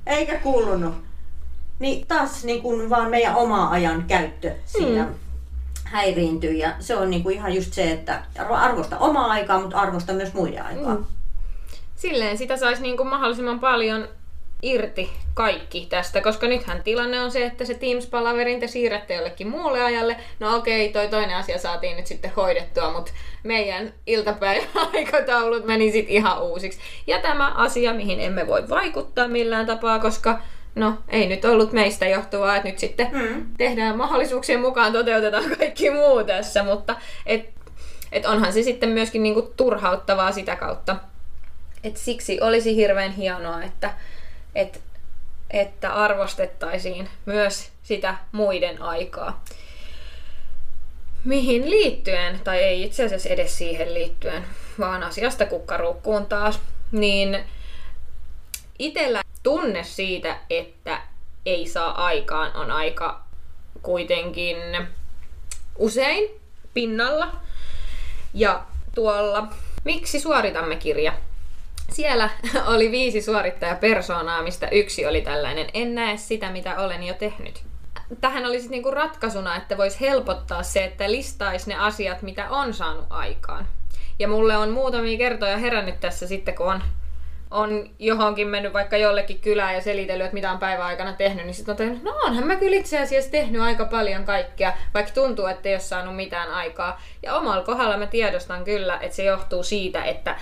[0.07, 0.95] Eikä kuulunut.
[1.79, 5.13] Niin taas niin kuin vaan meidän oma ajan käyttö siinä Mm.
[5.83, 6.53] häiriintyy.
[6.53, 10.33] Ja se on niin kuin ihan just se, että arvosta omaa aikaa, mutta arvosta myös
[10.33, 10.95] muiden aikaa.
[10.95, 11.05] Mm.
[12.01, 14.07] Silleen sitä saisi niin kuin mahdollisimman paljon
[14.61, 19.83] irti kaikki tästä, koska nythän tilanne on se, että se Teams-palaverin te siirrätte jollekin muulle
[19.83, 20.17] ajalle.
[20.39, 23.11] No okei, toi toinen asia saatiin nyt sitten hoidettua, mutta
[23.43, 26.79] meidän iltapäiväaikataulut meni sitten ihan uusiksi.
[27.07, 30.39] Ja tämä asia, mihin emme voi vaikuttaa millään tapaa, koska
[30.75, 33.45] no ei nyt ollut meistä johtuvaa, että nyt sitten Mm.
[33.57, 37.49] tehdään mahdollisuuksien mukaan, toteutetaan kaikki muu tässä, mutta et,
[38.11, 40.95] et onhan se sitten myöskin niinku turhauttavaa sitä kautta.
[41.83, 43.93] Et siksi olisi hirveän hienoa, että,
[44.55, 44.81] et,
[45.49, 49.43] että arvostettaisiin myös sitä muiden aikaa.
[51.25, 54.45] Mihin liittyen, tai ei itse asiassa edes siihen liittyen,
[54.79, 56.59] vaan asiasta kukkaruukkuun taas,
[56.91, 57.39] niin
[58.79, 61.01] itellä tunne siitä, että
[61.45, 63.23] ei saa aikaan, on aika
[63.81, 64.57] kuitenkin
[65.77, 66.29] usein
[66.73, 67.35] pinnalla.
[68.33, 68.65] Ja
[68.95, 69.47] tuolla
[69.83, 71.13] Miksi suoritamme kirja?
[71.91, 72.29] Siellä
[72.73, 77.63] oli viisi suorittajapersoonaa, mistä yksi oli tällainen, en näe sitä, mitä olen jo tehnyt.
[78.21, 83.05] Tähän olisi niinku ratkaisuna, että voisi helpottaa se, että listaisi ne asiat, mitä on saanut
[83.09, 83.67] aikaan.
[84.19, 86.81] Ja mulle on muutamia kertoja herännyt tässä sitten, kun on
[87.51, 91.53] on johonkin mennyt vaikka jollekin kylään ja selitellyt, että mitä on päivän aikana tehnyt, niin
[91.53, 95.45] sitten on tehnyt, no onhan mä kyllä itse asiassa tehnyt aika paljon kaikkea, vaikka tuntuu,
[95.45, 97.01] että ei ole saanut mitään aikaa.
[97.23, 100.35] Ja omalla kohdalla mä tiedostan kyllä, että se johtuu siitä, että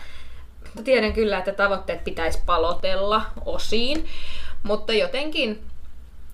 [0.84, 4.06] tiedän kyllä, että tavoitteet pitäisi palotella osiin,
[4.64, 5.64] mutta jotenkin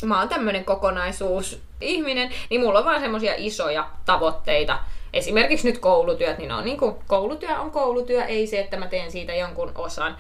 [0.06, 4.80] mä oon tämmönen kokonaisuus ihminen, niin mulla on vaan semmosia isoja tavoitteita.
[5.13, 9.12] Esimerkiksi nyt koulutyöt, niin on niin kuin, koulutyö on koulutyö, ei se, että mä teen
[9.12, 10.17] siitä jonkun osan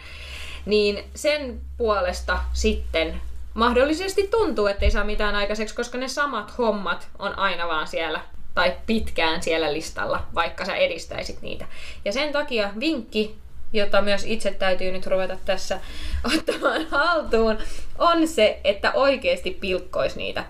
[0.65, 3.21] niin sen puolesta sitten
[3.53, 8.21] mahdollisesti tuntuu, että ei saa mitään aikaiseksi, koska ne samat hommat on aina vaan siellä
[8.53, 11.65] tai pitkään siellä listalla, vaikka sä edistäisit niitä.
[12.05, 13.35] Ja sen takia vinkki,
[13.73, 15.79] jota myös itse täytyy nyt ruveta tässä
[16.35, 17.57] ottamaan haltuun,
[17.97, 20.45] on se, että oikeasti pilkkois niitä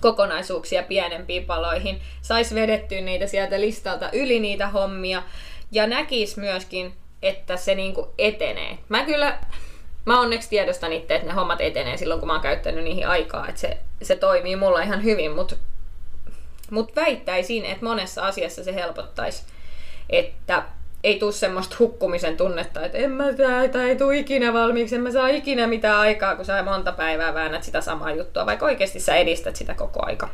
[0.00, 5.22] kokonaisuuksia pienempiin paloihin, sais vedettyä niitä sieltä listalta yli niitä hommia
[5.72, 8.78] ja näkis myöskin että se niinku etenee.
[8.88, 9.38] Mä kyllä,
[10.04, 13.48] mä onneksi tiedostan itse, että ne hommat etenee silloin, kun mä oon käyttänyt niihin aikaa,
[13.48, 15.56] että se, se toimii mulla ihan hyvin, mutta
[16.70, 19.42] mut väittäisin, että monessa asiassa se helpottaisi,
[20.10, 20.62] että
[21.08, 25.10] ei tule semmoista hukkumisen tunnetta, että en mä tää, ei tule ikinä valmiiksi, en mä
[25.10, 29.14] saa ikinä mitään aikaa, kun sä monta päivää väännät sitä samaa juttua, vaikka oikeasti sä
[29.14, 30.28] edistät sitä koko aika.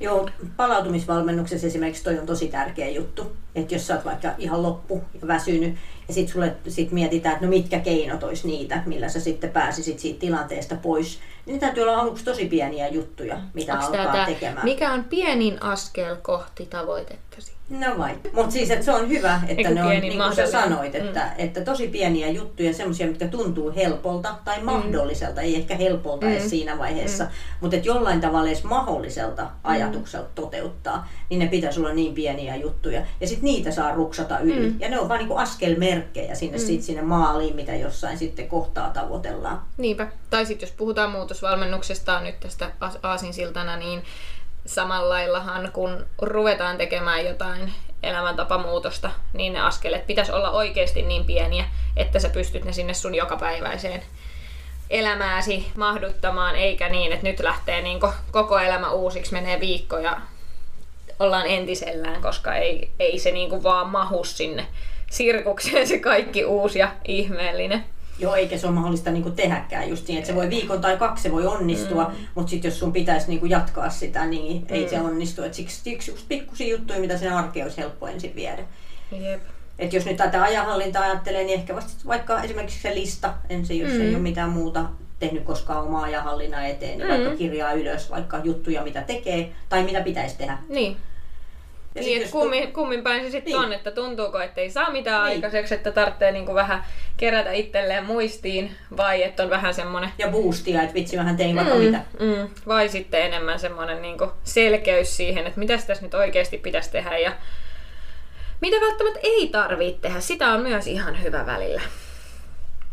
[0.00, 3.36] Joo, palautumisvalmennuksessa esimerkiksi toi on tosi tärkeä juttu.
[3.54, 5.74] Että jos sä oot vaikka ihan loppu ja väsynyt,
[6.08, 9.98] ja sitten sulle sit mietitään, että no mitkä keinot olisi niitä, millä sä sitten pääsisit
[9.98, 11.20] siitä tilanteesta pois.
[11.46, 14.64] Niin täytyy olla aluksi tosi pieniä juttuja, mitä Onks alkaa tää, tekemään.
[14.64, 17.59] Mikä on pienin askel kohti tavoitettasi?
[17.70, 18.18] No vai.
[18.32, 21.20] Mutta siis että se on hyvä, että Eiku ne on, niin kuin sä sanoit, että,
[21.20, 21.32] mm.
[21.38, 24.64] että tosi pieniä juttuja, semmoisia, mitkä tuntuu helpolta tai mm.
[24.64, 26.32] mahdolliselta, ei ehkä helpolta mm.
[26.32, 27.30] edes siinä vaiheessa, mm.
[27.60, 29.48] mutta että jollain tavalla edes mahdolliselta mm.
[29.62, 30.34] ajatukselta mm.
[30.34, 33.02] toteuttaa, niin ne pitäisi olla niin pieniä juttuja.
[33.20, 34.70] Ja sitten niitä saa ruksata yli.
[34.70, 34.80] Mm.
[34.80, 36.64] Ja ne on vaan niin askelmerkkejä sinne, mm.
[36.64, 39.62] sit sinne maaliin, mitä jossain sitten kohtaa tavoitellaan.
[39.76, 40.08] Niinpä.
[40.30, 42.70] Tai sitten jos puhutaan muutosvalmennuksesta nyt tästä
[43.02, 44.02] aasinsiltana, niin
[44.66, 51.64] samalla laillahan, kun ruvetaan tekemään jotain elämäntapamuutosta, niin ne askeleet pitäisi olla oikeasti niin pieniä,
[51.96, 54.02] että sä pystyt ne sinne sun jokapäiväiseen
[54.90, 60.20] elämääsi mahduttamaan, eikä niin, että nyt lähtee niin koko elämä uusiksi, menee viikko ja
[61.18, 64.66] ollaan entisellään, koska ei, ei se niin vaan mahu sinne
[65.10, 67.84] sirkukseen se kaikki uusi ja ihmeellinen.
[68.20, 71.22] Joo, eikä se ole mahdollista niin tehdäkään just niin, että se voi viikon tai kaksi
[71.22, 72.26] se voi onnistua, mm.
[72.34, 74.90] mutta sitten jos sun pitäisi niin jatkaa sitä, niin ei mm.
[74.90, 75.42] se onnistu.
[75.42, 78.62] Et siksi yksi, yksi pikkusia juttuja, mitä sen arkeen olisi helppo ensin viedä.
[79.12, 79.40] Jep.
[79.78, 83.92] Et jos nyt tätä ajanhallintaa ajattelee, niin ehkä vasta vaikka esimerkiksi se lista ensin, jos
[83.92, 84.00] mm.
[84.00, 84.84] ei ole mitään muuta
[85.18, 87.14] tehnyt koskaan omaa ajanhallinnan eteen, niin mm.
[87.14, 90.58] vaikka kirjaa ylös vaikka juttuja, mitä tekee tai mitä pitäisi tehdä.
[90.68, 90.96] Niin.
[91.94, 93.64] Ja niin, että kummin, kummin päin se sitten niin.
[93.64, 95.34] on, että tuntuuko, että ei saa mitään niin.
[95.34, 96.84] aikaiseksi, että tarvitsee niinku vähän
[97.16, 100.10] kerätä itselleen muistiin, vai että on vähän semmoinen...
[100.18, 102.00] Ja boostia, että vitsi vähän tein vaikka mm, mitä.
[102.20, 107.18] Mm, vai sitten enemmän semmoinen niinku selkeys siihen, että mitä tässä nyt oikeasti pitäisi tehdä
[107.18, 107.32] ja
[108.60, 110.20] mitä välttämättä ei tarvitse tehdä.
[110.20, 111.80] Sitä on myös ihan hyvä välillä.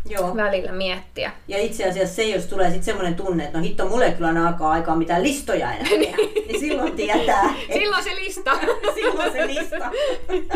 [0.10, 0.36] Joo.
[0.36, 1.32] välillä miettiä.
[1.48, 4.72] Ja itse asiassa se, jos tulee sitten semmoinen tunne, että no hitto, mulle kyllä alkaa
[4.72, 7.44] aikaa mitään listoja enää tehdä, niin silloin tietää.
[7.62, 7.74] Että...
[7.74, 8.52] Silloin se lista.
[8.96, 9.92] silloin se lista.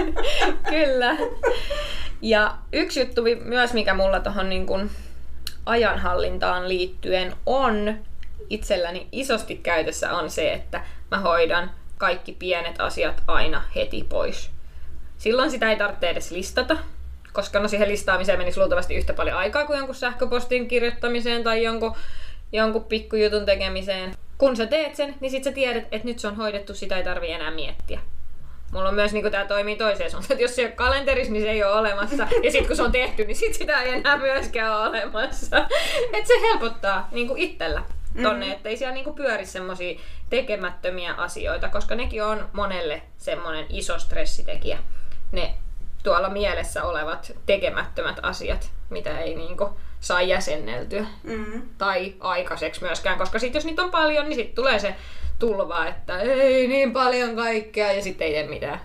[0.69, 1.17] kyllä.
[2.21, 4.89] Ja yksi juttu myös, mikä mulla tuohon niin kun
[5.65, 7.95] ajanhallintaan liittyen on
[8.49, 14.49] itselläni isosti käytössä, on se, että mä hoidan kaikki pienet asiat aina heti pois.
[15.17, 16.77] Silloin sitä ei tarvitse edes listata,
[17.33, 21.95] koska no siihen listaamiseen menisi luultavasti yhtä paljon aikaa kuin jonkun sähköpostin kirjoittamiseen tai jonkun,
[22.51, 24.15] jonkun pikkujutun tekemiseen.
[24.37, 27.03] Kun sä teet sen, niin sit sä tiedät, että nyt se on hoidettu, sitä ei
[27.03, 27.99] tarvi enää miettiä.
[28.71, 31.43] Mulla on myös niin tämä toimii toiseen suuntaan, että jos se ei ole kalenterissa, niin
[31.43, 32.27] se ei ole olemassa.
[32.43, 35.67] Ja sitten kun se on tehty, niin sit sitä ei enää myöskään ole olemassa.
[36.13, 37.83] Et se helpottaa niin itsellä
[38.23, 38.51] tonne, mm-hmm.
[38.51, 44.79] ettei siellä niinku pyöri semmoisia tekemättömiä asioita, koska nekin on monelle semmoinen iso stressitekijä.
[45.31, 45.53] Ne
[46.03, 51.61] tuolla mielessä olevat tekemättömät asiat, mitä ei niinku saa jäsenneltyä mm.
[51.77, 54.95] tai aikaiseksi myöskään, koska sitten jos niitä on paljon, niin sitten tulee se
[55.39, 58.81] tulva, että ei niin paljon kaikkea ja sitten ei tee mitään.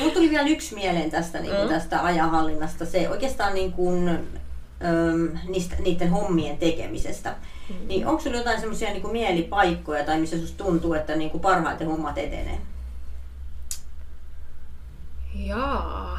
[0.00, 1.74] Mulla tuli vielä yksi mieleen tästä, niin kuin mm.
[1.74, 2.86] tästä ajanhallinnasta.
[2.86, 7.34] Se oikeastaan niin kuin, öm, niistä, niiden hommien tekemisestä.
[7.68, 7.88] Mm.
[7.88, 11.86] Niin onko sinulla jotain semmoisia niin mielipaikkoja tai missä sinusta tuntuu, että niin kuin parhaiten
[11.86, 12.58] hommat etenee?
[15.46, 16.18] Jaa.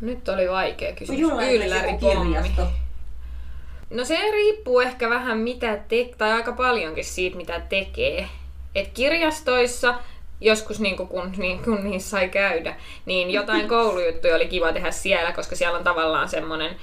[0.00, 1.20] Nyt oli vaikea kysymys.
[1.20, 2.68] Jollain kirjasto.
[3.90, 8.28] No se riippuu ehkä vähän mitä te- tai aika paljonkin siitä mitä tekee.
[8.74, 9.94] Et kirjastoissa
[10.40, 15.32] joskus niin kun, niin kun niissä sai käydä, niin jotain koulujuttuja oli kiva tehdä siellä,
[15.32, 16.76] koska siellä on tavallaan semmoinen,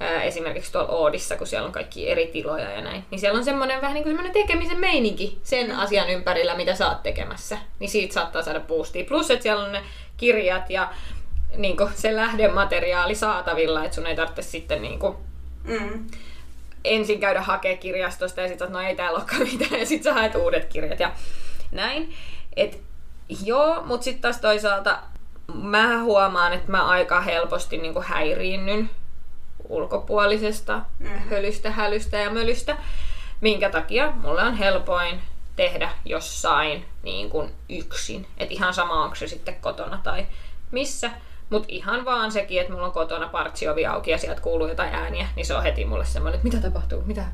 [0.00, 3.44] ää, esimerkiksi tuolla Oodissa, kun siellä on kaikki eri tiloja ja näin, niin siellä on
[3.44, 7.58] semmoinen vähän niin kuin semmoinen tekemisen meininki sen asian ympärillä, mitä sä oot tekemässä.
[7.78, 9.04] Niin siitä saattaa saada boostia.
[9.04, 9.82] Plus, että siellä on ne
[10.16, 10.90] kirjat ja
[11.56, 15.16] niin kuin se lähdemateriaali saatavilla, että sun ei tarvitse sitten niin kuin,
[15.64, 16.06] mm.
[16.84, 20.34] ensin käydä hakea kirjastosta ja sitten no ei täällä olekaan mitään ja sitten sä haet
[20.34, 21.12] uudet kirjat ja
[21.72, 22.14] näin.
[22.56, 22.80] Et,
[23.44, 24.98] joo, mutta sitten taas toisaalta
[25.54, 28.90] mä huomaan, että mä aika helposti niin kuin häiriinnyn
[29.68, 31.08] ulkopuolisesta mm.
[31.08, 32.76] hölystä, hälystä ja mölystä,
[33.40, 35.20] minkä takia mulle on helpoin
[35.56, 38.26] tehdä jossain niin kuin yksin.
[38.36, 40.26] Et ihan sama onko se sitten kotona tai
[40.70, 41.10] missä.
[41.50, 45.28] Mutta ihan vaan sekin, että mulla on kotona partsiovi auki ja sieltä kuuluu jotain ääniä,
[45.36, 47.24] niin se on heti mulle semmoinen, että mitä tapahtuu, mitä,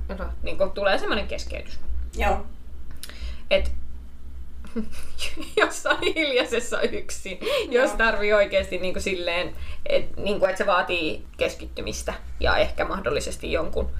[0.42, 1.80] niin kun tulee semmoinen keskeytys.
[2.16, 2.46] Joo.
[3.50, 3.72] Et
[5.60, 7.84] jossain hiljaisessa yksin, Joo.
[7.84, 9.54] jos tarvii oikeasti niin kuin silleen,
[9.86, 13.90] että niin että se vaatii keskittymistä ja ehkä mahdollisesti jonkun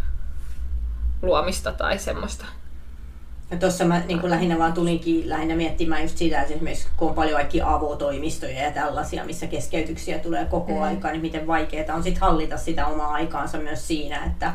[1.23, 2.45] luomista tai semmoista.
[3.51, 7.15] Ja tuossa mä niin lähinnä vaan tulinkin lähinnä miettimään just sitä, että esimerkiksi kun on
[7.15, 10.83] paljon kaikki avotoimistoja ja tällaisia, missä keskeytyksiä tulee koko mm.
[10.83, 14.55] aika, niin miten vaikeaa on sitten hallita sitä omaa aikaansa myös siinä, että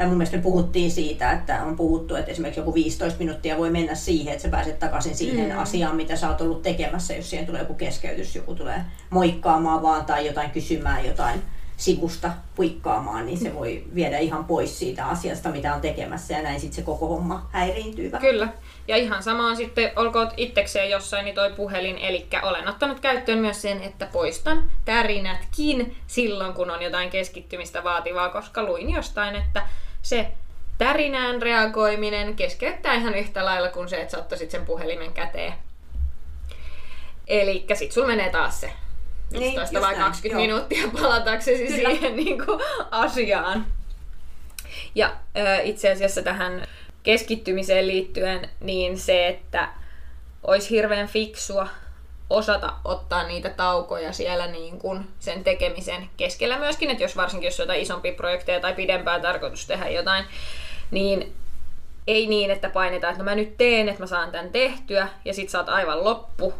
[0.00, 3.70] ja mun mielestä me puhuttiin siitä, että on puhuttu, että esimerkiksi joku 15 minuuttia voi
[3.70, 5.58] mennä siihen, että sä pääset takaisin siihen mm.
[5.58, 10.06] asiaan, mitä sä oot ollut tekemässä, jos siihen tulee joku keskeytys, joku tulee moikkaamaan vaan
[10.06, 11.42] tai jotain kysymään jotain
[11.76, 16.60] sivusta puikkaamaan, niin se voi viedä ihan pois siitä asiasta, mitä on tekemässä ja näin
[16.60, 18.48] sitten se koko homma häiriintyy Kyllä.
[18.88, 23.38] Ja ihan sama on sitten, olkoon itsekseen jossain, niin toi puhelin, eli olen ottanut käyttöön
[23.38, 29.62] myös sen, että poistan tärinätkin silloin, kun on jotain keskittymistä vaativaa, koska luin jostain, että
[30.02, 30.26] se
[30.78, 35.52] tärinään reagoiminen keskeyttää ihan yhtä lailla kuin se, että sä ottaisit sen puhelimen käteen.
[37.26, 38.72] Eli sit sulla menee taas se
[39.38, 41.90] 15 niin, vai 20 näin, minuuttia palataksesi Kyllä.
[41.90, 42.60] siihen niin kuin,
[42.90, 43.66] asiaan.
[44.94, 46.66] Ja ö, itse asiassa tähän
[47.02, 49.68] keskittymiseen liittyen, niin se, että
[50.42, 51.68] olisi hirveän fiksua
[52.30, 57.58] osata ottaa niitä taukoja siellä niin kuin sen tekemisen keskellä myöskin, että jos varsinkin jos
[57.58, 60.24] jotain isompia projekteja tai pidempää tarkoitus tehdä jotain,
[60.90, 61.34] niin
[62.06, 65.34] ei niin, että painetaan, että no mä nyt teen, että mä saan tämän tehtyä ja
[65.34, 66.54] sit saat aivan loppu.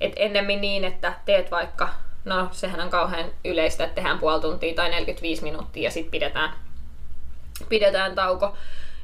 [0.00, 1.88] Et ennemmin niin, että teet vaikka,
[2.24, 6.52] no sehän on kauhean yleistä, että tehdään puoli tuntia tai 45 minuuttia ja sitten pidetään,
[7.68, 8.56] pidetään tauko,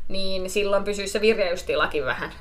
[0.09, 1.21] niin silloin pysyy se
[2.05, 2.33] vähän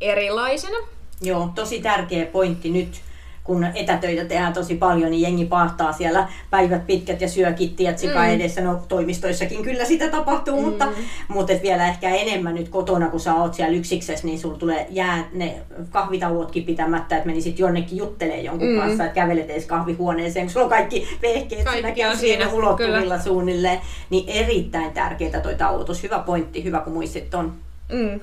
[0.00, 0.78] erilaisena.
[1.22, 3.00] Joo, tosi tärkeä pointti nyt,
[3.44, 8.24] kun etätöitä tehdään tosi paljon, niin jengi pahtaa siellä päivät pitkät ja syö kittiä sikaa
[8.24, 8.30] mm.
[8.30, 8.60] edessä.
[8.60, 10.64] No toimistoissakin kyllä sitä tapahtuu, mm.
[10.64, 10.88] mutta,
[11.28, 14.86] mutta et vielä ehkä enemmän nyt kotona, kun sä oot siellä yksiksessä, niin sulla tulee
[14.90, 15.58] jää ne
[15.90, 18.78] kahvitauotkin pitämättä, että menisit jonnekin juttelee jonkun mm.
[18.78, 23.20] kanssa, että kävelet edes kahvihuoneeseen, kun sulla on kaikki vehkeet kaikki on siinä ulottuvilla kyllä.
[23.20, 23.80] suunnilleen.
[24.10, 26.02] Niin erittäin tärkeää toi tauotus.
[26.02, 27.52] Hyvä pointti, hyvä kun muistit ton.
[27.92, 28.20] Mm.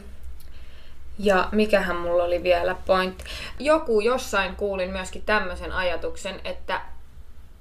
[1.19, 3.23] Ja mikähän mulla oli vielä pointti.
[3.59, 6.81] Joku jossain kuulin myöskin tämmöisen ajatuksen, että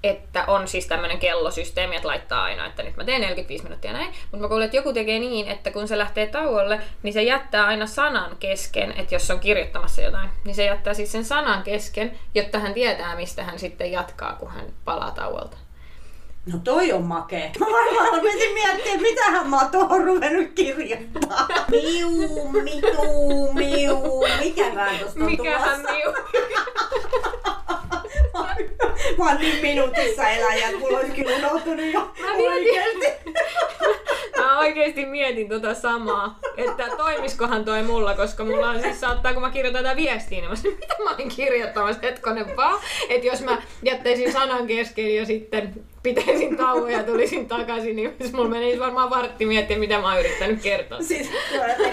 [0.04, 4.12] että on siis tämmöinen kellosysteemi, että laittaa aina, että nyt mä teen 45 minuuttia näin.
[4.22, 7.66] Mutta mä kuulin, että joku tekee niin, että kun se lähtee tauolle, niin se jättää
[7.66, 12.18] aina sanan kesken, että jos on kirjoittamassa jotain, niin se jättää siis sen sanan kesken,
[12.34, 15.56] jotta hän tietää, mistä hän sitten jatkaa, kun hän palaa tauolta.
[16.52, 17.52] No toi on makee.
[17.60, 21.48] Mä varmaan rupesin miettimään, mitähän mä oon tuohon ruvennut kirjoittaa.
[21.70, 22.10] Miu,
[22.62, 23.96] miu, miu.
[24.40, 26.12] Mikähän tosta on Mikähän miu?
[29.18, 33.06] mä oon niin minuutissa eläjä, että mulla olisi kyllä unohtunut jo mä oikeesti.
[34.36, 39.42] mä oikeesti mietin tota samaa, että toimiskohan toi mulla, koska mulla on siis saattaa, kun
[39.42, 42.80] mä kirjoitan tätä viestiä, niin mä sanoin, mitä mä olin kirjoittamassa hetkonen vaan.
[43.08, 45.84] Että jos mä jättäisin sanan kesken ja sitten
[46.14, 50.62] pitäisin tauon ja tulisin takaisin, niin mulla menisi varmaan vartti miettiä, mitä mä oon yrittänyt
[50.62, 51.02] kertoa.
[51.02, 51.30] Siis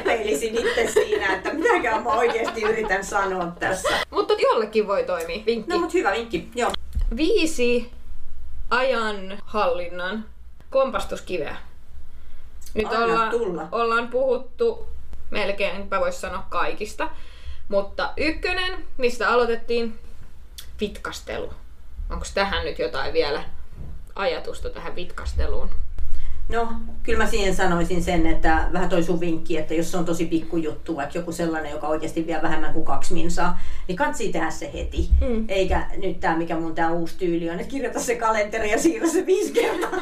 [0.04, 3.90] peilisin itse siinä, että mitäkään mä oikeasti yritän sanoa tässä.
[4.10, 5.46] Mutta jollekin voi toimia.
[5.46, 5.72] Vinkki.
[5.72, 6.72] No mut hyvä vinkki, joo.
[7.16, 7.92] Viisi
[8.70, 10.26] ajan hallinnan
[10.70, 11.56] kompastuskiveä.
[12.74, 13.68] Nyt Anna ollaan, tulla.
[13.72, 14.88] ollaan puhuttu
[15.32, 17.10] melkeinpä voisi sanoa kaikista.
[17.68, 20.00] Mutta ykkönen, mistä aloitettiin,
[20.80, 21.50] vitkastelu.
[22.10, 23.44] Onko tähän nyt jotain vielä
[24.16, 25.70] ajatusta tähän vitkasteluun?
[26.50, 26.68] No,
[27.04, 30.26] kyllä mä siihen sanoisin sen, että vähän toi sun vinkki, että jos se on tosi
[30.26, 34.50] pikku juttu, vaikka joku sellainen, joka oikeasti vie vähemmän kuin kaksi minsaa, niin kansi tehdä
[34.50, 35.10] se heti.
[35.22, 35.46] Mm.
[35.48, 39.08] Eikä nyt tämä, mikä mun tämä uusi tyyli on, että kirjoita se kalenteri ja siirrä
[39.08, 40.00] se viisi kertaa.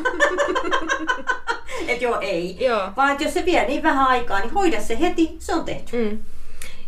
[1.88, 2.58] että joo, ei.
[2.66, 2.90] Joo.
[2.98, 5.98] Vaan että jos se vie niin vähän aikaa, niin hoida se heti, se on tehty.
[5.98, 6.20] Mm.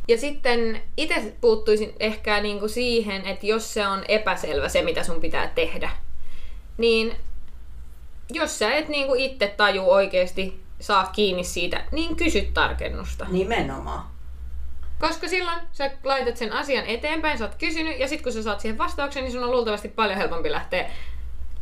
[0.07, 5.21] Ja sitten itse puuttuisin ehkä niinku siihen, että jos se on epäselvä se, mitä sun
[5.21, 5.89] pitää tehdä,
[6.77, 7.15] niin
[8.29, 13.25] jos sä et niinku itse taju oikeasti saa kiinni siitä, niin kysy tarkennusta.
[13.29, 14.03] Nimenomaan.
[14.99, 18.59] Koska silloin sä laitat sen asian eteenpäin, sä oot kysynyt, ja sitten kun sä saat
[18.59, 20.89] siihen vastauksen, niin sun on luultavasti paljon helpompi lähteä,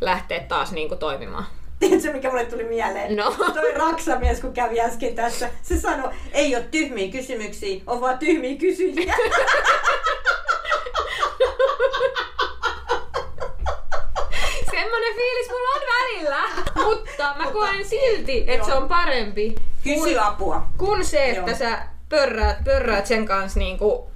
[0.00, 1.46] lähteä taas niinku toimimaan.
[1.78, 3.16] Tiedätkö, mikä mulle tuli mieleen?
[3.16, 3.34] No.
[3.54, 8.56] Toi raksamies, kun kävi äsken tässä, se sanoi, ei ole tyhmiä kysymyksiä, on vaan tyhmiä
[8.56, 9.14] kysyjiä.
[15.02, 16.40] Semmonen fiilis mulla on välillä,
[16.88, 20.66] mutta mä koen silti, että se on parempi Kysy apua.
[20.78, 21.58] kuin se, että Joo.
[21.58, 24.10] sä pörräät, pörräät sen kanssa niinku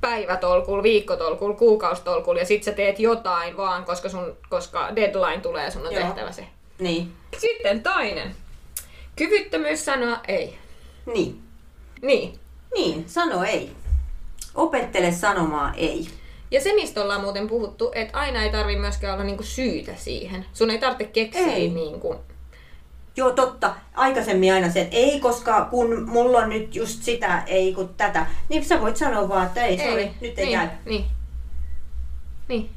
[0.00, 5.70] päivätolkulla, viikkotolkulla, kuukausitolkulla ja sit sä teet jotain vaan, koska, sun, koska deadline tulee ja
[5.70, 6.02] sun on Joo.
[6.02, 6.46] tehtävä se.
[6.78, 7.12] Niin.
[7.38, 8.36] Sitten toinen.
[9.16, 10.58] Kyvyttömyys sanoa ei.
[11.14, 11.42] Niin.
[12.02, 12.38] Niin.
[12.74, 13.70] Niin, sano ei.
[14.54, 16.08] Opettele sanomaan ei.
[16.54, 20.46] Ja se, mistä ollaan muuten puhuttu, että aina ei tarvi myöskään olla niinku syytä siihen.
[20.52, 21.68] Sun ei tarvitse keksiä Ei.
[21.68, 22.16] niinku...
[23.16, 23.74] Joo, totta.
[23.94, 28.26] Aikaisemmin aina se, että ei, koska kun mulla on nyt just sitä, ei kun tätä.
[28.48, 30.68] Niin sä voit sanoa vaan, että ei, sori, nyt ei niin, käy.
[30.84, 31.04] Niin.
[32.48, 32.70] Niin.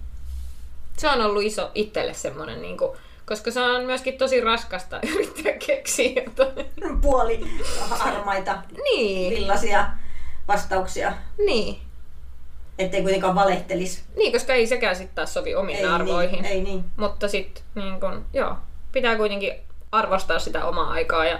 [0.97, 2.97] Se on ollut iso itselle semmonen niinku...
[3.25, 6.65] Koska se on myöskin tosi raskasta yrittää keksiä jotain.
[7.01, 7.41] Puoli
[7.89, 9.32] harmaita, Niin.
[9.32, 9.86] villaisia
[10.47, 11.13] vastauksia.
[11.45, 11.86] Niin.
[12.80, 14.03] Ettei kuitenkaan valehtelisi.
[14.15, 16.41] Niin, koska ei sekään sitten taas sovi omiin Ei arvoihin.
[16.41, 16.84] Niin, ei niin.
[16.97, 18.55] Mutta sitten niin kun, joo,
[18.91, 19.53] pitää kuitenkin
[19.91, 21.39] arvostaa sitä omaa aikaa ja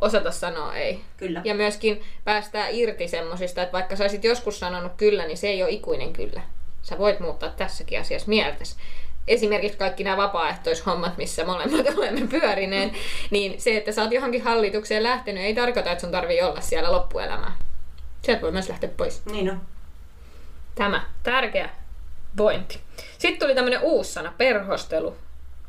[0.00, 1.00] osata sanoa ei.
[1.16, 1.40] Kyllä.
[1.44, 5.62] Ja myöskin päästää irti semmosista, että vaikka sä olisit joskus sanonut kyllä, niin se ei
[5.62, 6.40] ole ikuinen kyllä.
[6.82, 8.76] Sä voit muuttaa tässäkin asiassa mieltäsi.
[9.28, 12.92] Esimerkiksi kaikki nämä vapaaehtoishommat, missä molemmat olemme pyörineet,
[13.30, 16.92] niin se, että sä oot johonkin hallitukseen lähtenyt, ei tarkoita, että sun tarvii olla siellä
[16.92, 17.52] loppuelämää.
[18.22, 19.26] Sieltä voi myös lähteä pois.
[19.26, 19.60] Niin on.
[20.74, 21.70] Tämä, tärkeä
[22.36, 22.80] pointti.
[23.18, 25.16] Sitten tuli tämmönen uusi sana, perhostelu.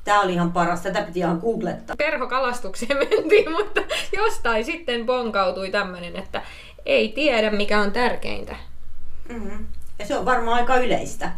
[0.03, 0.81] Tää oli ihan paras.
[0.81, 1.95] Tätä piti ihan googlettaa.
[1.95, 3.81] Perhokalastukseen mentiin, mutta
[4.17, 6.41] jostain sitten bonkautui tämmönen, että
[6.85, 8.55] ei tiedä mikä on tärkeintä.
[9.29, 9.67] Mm-hmm.
[9.99, 11.31] Ja se on varmaan aika yleistä.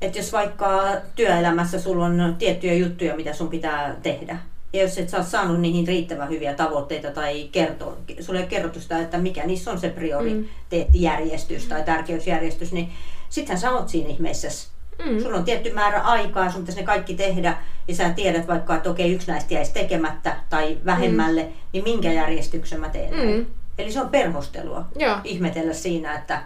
[0.00, 0.82] Että jos vaikka
[1.14, 4.38] työelämässä sulla on tiettyjä juttuja, mitä sun pitää tehdä,
[4.72, 8.50] ja jos et sä oot saanut niihin riittävän hyviä tavoitteita tai kertoo, sulle ei ole
[8.50, 12.92] kerrottu sitä, että mikä niissä on se prioriteettijärjestys tai tärkeysjärjestys, niin
[13.28, 14.72] sittenhän sä oot siinä ihmeessä.
[15.04, 15.22] Mm.
[15.22, 17.56] Sulla on tietty määrä aikaa, sun pitäisi ne kaikki tehdä,
[17.88, 22.80] ja sä tiedät vaikka, että okei, yksi näistä jäisi tekemättä tai vähemmälle, niin minkä järjestyksen
[22.80, 23.14] mä teen.
[23.14, 23.46] Mm.
[23.78, 24.84] Eli se on perhostelua.
[24.98, 25.16] Joo.
[25.24, 26.42] Ihmetellä siinä, että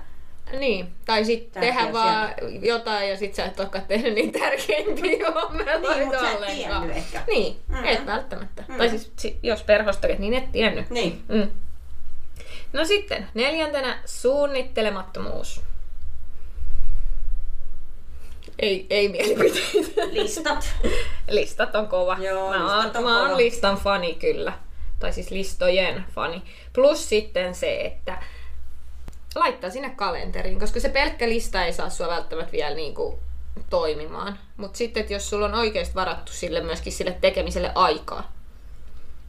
[0.53, 5.79] Niin, tai sitten tehdä vaan jotain ja sit sä et olekaan tehnyt niin tärkeimpiä hommia
[5.79, 7.23] Niin, mut sä et tiennyt ehkä.
[7.27, 7.85] Niin, Mm.
[7.85, 8.65] et välttämättä.
[8.69, 8.75] Mm.
[8.77, 10.91] Tai siis si- jos perhostelet, niin et tiennyt.
[10.91, 11.25] Niin.
[11.29, 11.51] Mm.
[12.73, 15.61] No sitten, neljäntenä suunnittelemattomuus.
[18.59, 20.03] Ei, ei mielipiteitä.
[20.11, 20.69] Listat.
[21.29, 22.17] Listat on kova.
[22.21, 23.37] Joo, mä listat oon, on mä oon kova.
[23.37, 24.53] listan fani kyllä.
[24.99, 26.43] Tai siis listojen fani.
[26.73, 28.19] Plus sitten se, että
[29.37, 33.19] laittaa sinne kalenteriin, koska se pelkkä lista ei saa sua välttämättä vielä niinku
[33.71, 34.39] toimimaan.
[34.57, 38.33] Mutta sitten, että jos sulla on oikeasti varattu sille myöskin sille tekemiselle aikaa,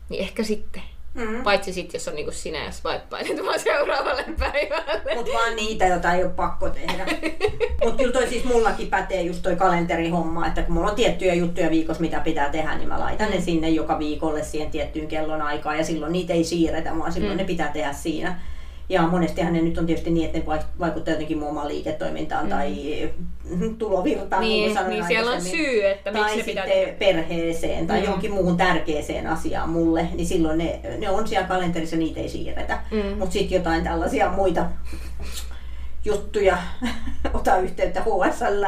[0.09, 0.83] niin ehkä sitten.
[1.13, 1.43] Mm.
[1.43, 5.15] Paitsi sitten, jos on niinku sinä ja swipeilet vaan seuraavalle päivälle.
[5.15, 7.05] Mut vaan niitä, joita ei ole pakko tehdä.
[7.83, 11.69] Mut kyllä toi siis mullakin pätee just toi kalenterihomma, että kun mulla on tiettyjä juttuja
[11.69, 15.77] viikossa, mitä pitää tehdä, niin mä laitan ne sinne joka viikolle siihen tiettyyn kellon aikaan
[15.77, 17.37] ja silloin niitä ei siirretä, vaan silloin Mm.
[17.37, 18.39] ne pitää tehdä siinä.
[18.89, 22.47] Ja monestihan ne nyt on tietysti niin, että ne vaik- vaikuttaa jotenkin mun omaan liiketoimintaan
[22.49, 22.75] tai
[23.77, 26.97] tulovirtaan, niin, Niin, niin siellä on syy, että miksi tai pitää sitten tehdä.
[26.99, 28.05] perheeseen tai Mm.
[28.05, 32.79] johonkin muuhun tärkeeseen asiaan mulle, niin silloin ne, ne on siellä kalenterissa, niitä ei siirretä.
[32.91, 33.17] Mm.
[33.17, 34.65] Mutta sitten jotain tällaisia muita
[36.05, 36.57] juttuja,
[37.33, 38.65] ota yhteyttä HSL,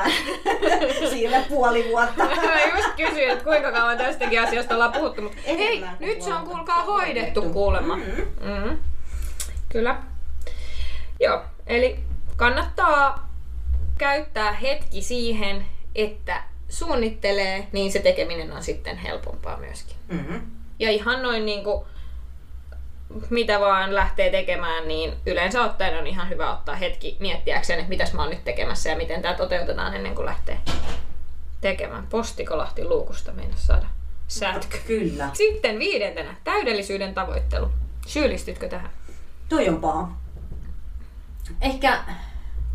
[1.09, 2.23] siirrä puoli vuotta.
[2.45, 6.33] Mä just kysyin, että kuinka kauan tästäkin asiasta ollaan puhuttu, mutta hei, Enemmän nyt se
[6.33, 7.53] on kuulkaa hoidettu hoidettu.
[7.53, 7.95] kuulemma.
[7.95, 8.03] Mm.
[8.41, 8.77] Mm.
[9.69, 9.95] Kyllä.
[11.19, 11.99] Joo, eli
[12.35, 13.29] kannattaa
[13.97, 15.65] käyttää hetki siihen,
[15.95, 19.95] että suunnittelee, niin se tekeminen on sitten helpompaa myöskin.
[20.07, 20.41] Mm-hmm.
[20.79, 21.85] Ja ihan noin niin kuin,
[23.29, 28.13] mitä vaan lähtee tekemään, niin yleensä ottaen on ihan hyvä ottaa hetki miettiäkseen, että mitäs
[28.13, 30.59] mä oon nyt tekemässä ja miten tämä toteutetaan ennen kuin lähtee.
[31.61, 32.07] tekemään.
[32.07, 33.85] Postikolahti luukusta mennä saada
[34.27, 34.77] sätkö.
[34.87, 35.29] Kyllä.
[35.33, 37.69] Sitten viidentenä, täydellisyyden tavoittelu.
[38.07, 38.89] Syyllistytkö tähän?
[39.49, 40.11] Toi on paha.
[41.61, 41.99] Ehkä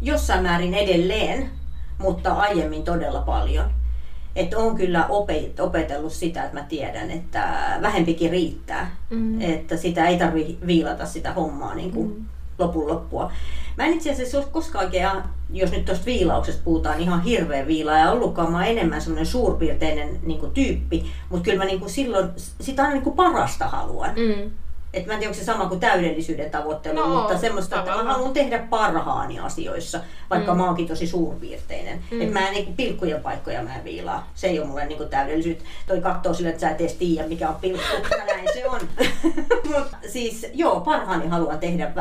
[0.00, 1.50] jossain määrin edelleen,
[1.98, 3.70] mutta aiemmin todella paljon.
[4.36, 7.48] Että on kyllä opet- opetellut sitä, että mä tiedän, että
[7.82, 8.96] vähempikin riittää.
[9.10, 9.40] Mm.
[9.40, 12.24] Että sitä ei tarvi viilata sitä hommaa niin kuin Mm.
[12.58, 13.32] lopun loppua.
[13.76, 15.08] Mä en itse asiassa ole koskaan oikein,
[15.50, 18.52] jos nyt tuosta viilauksesta puhutaan, ihan hirveä viilaaja ollutkaan.
[18.52, 22.82] Mä oon enemmän semmoinen suurpiirteinen niin kuin, tyyppi, mutta kyllä mä niin kuin, silloin sitä
[22.82, 24.10] aina niin kuin parasta haluan.
[24.10, 24.50] Mm.
[24.94, 27.92] Et mä en tiedä, onko se sama kuin täydellisyyden tavoittelu, No, mutta semmoista, että mä
[27.92, 28.16] tavallaan.
[28.16, 30.58] haluan tehdä parhaani asioissa, vaikka Mm.
[30.60, 32.00] mä oonkin tosi suurpiirteinen.
[32.10, 32.20] Mm.
[32.20, 34.30] Et mä en niinku pilkkujen paikkoja mä en viilaa.
[34.34, 35.64] Se ei ole mulle niinku täydellisyyttä.
[35.86, 37.84] Toi katsoo sille, että sä et edes tiedä, mikä on pilkku.
[38.26, 38.80] Näin se on.
[39.74, 41.92] Mut siis joo, parhaani haluan tehdä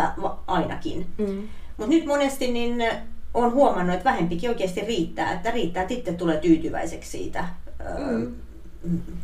[0.47, 1.05] ainakin.
[1.17, 1.47] Mm.
[1.77, 2.83] Mutta nyt monesti niin
[3.33, 5.33] on huomannut, että vähempikin oikeasti riittää.
[5.33, 7.45] Että riittää, että itse tulee tyytyväiseksi siitä
[7.97, 8.33] Mm.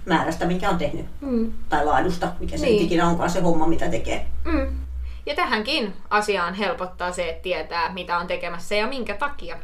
[0.06, 1.06] Määrästä, minkä on tehnyt.
[1.22, 1.54] Mm.
[1.70, 2.86] Tai laadusta, mikä se Niin.
[2.86, 4.26] ikinä onkaan se homma, mitä tekee.
[4.46, 4.68] Mm.
[5.26, 9.58] Ja tähänkin asiaan helpottaa se, että tietää, mitä on tekemässä ja minkä takia.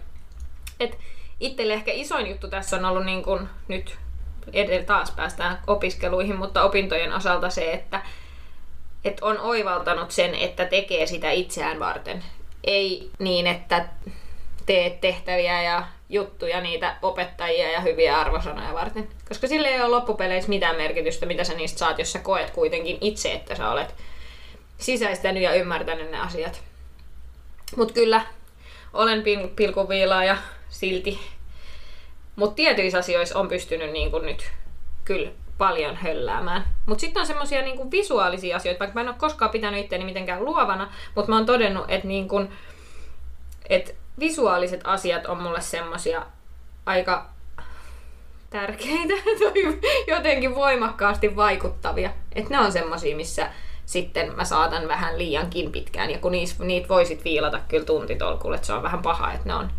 [0.79, 0.97] Et
[1.39, 3.97] itselle ehkä isoin juttu tässä on ollut niin kun nyt
[4.53, 8.01] edellä taas päästään opiskeluihin, mutta opintojen osalta se, että
[9.05, 12.23] et on oivaltanut sen, että tekee sitä itseään varten.
[12.63, 13.85] Ei niin, että
[14.65, 19.07] teet tehtäviä ja juttuja niitä opettajia ja hyviä arvosanoja varten.
[19.27, 22.97] Koska sille ei ole loppupeleissä mitään merkitystä, mitä sä niistä saat, jos sä koet kuitenkin
[23.01, 23.95] itse, että sä olet
[24.77, 26.63] sisäistänyt ja ymmärtänyt ne asiat.
[27.75, 28.21] Mutta kyllä,
[28.93, 30.37] olen pil- pilkuviilaaja
[30.69, 31.19] silti.
[32.35, 34.51] Mutta tietyissä asioissa on pystynyt niin kuin nyt
[35.05, 36.65] kyllä paljon hölläämään.
[36.85, 40.45] Mutta sitten on semmoisia niin visuaalisia asioita, vaikka mä en ole koskaan pitänyt itseäni mitenkään
[40.45, 42.51] luovana, mutta mä oon todennut, että niin kuin,
[43.69, 46.25] et visuaaliset asiat on mulle semmoisia
[46.85, 47.29] aika
[48.49, 49.13] tärkeitä
[50.15, 52.09] jotenkin voimakkaasti vaikuttavia.
[52.35, 53.49] Että ne on semmosia, missä
[53.85, 56.11] sitten mä saatan vähän liiankin pitkään.
[56.11, 59.71] Ja kun niitä voisit viilata kyllä tuntitolkulle, että se on vähän paha, että ne on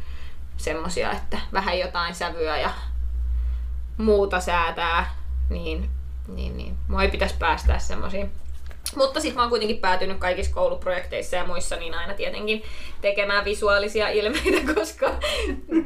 [0.56, 2.70] semmosia, että vähän jotain sävyä ja
[3.96, 5.14] muuta säätää,
[5.50, 5.90] niin,
[6.28, 6.76] niin, niin.
[6.88, 8.30] mua ei pitäisi päästää semmoisiin.
[8.96, 12.62] Mutta sitten mä oon kuitenkin päätynyt kaikissa kouluprojekteissa ja muissa niin aina tietenkin
[13.00, 15.10] tekemään visuaalisia ilmeitä, koska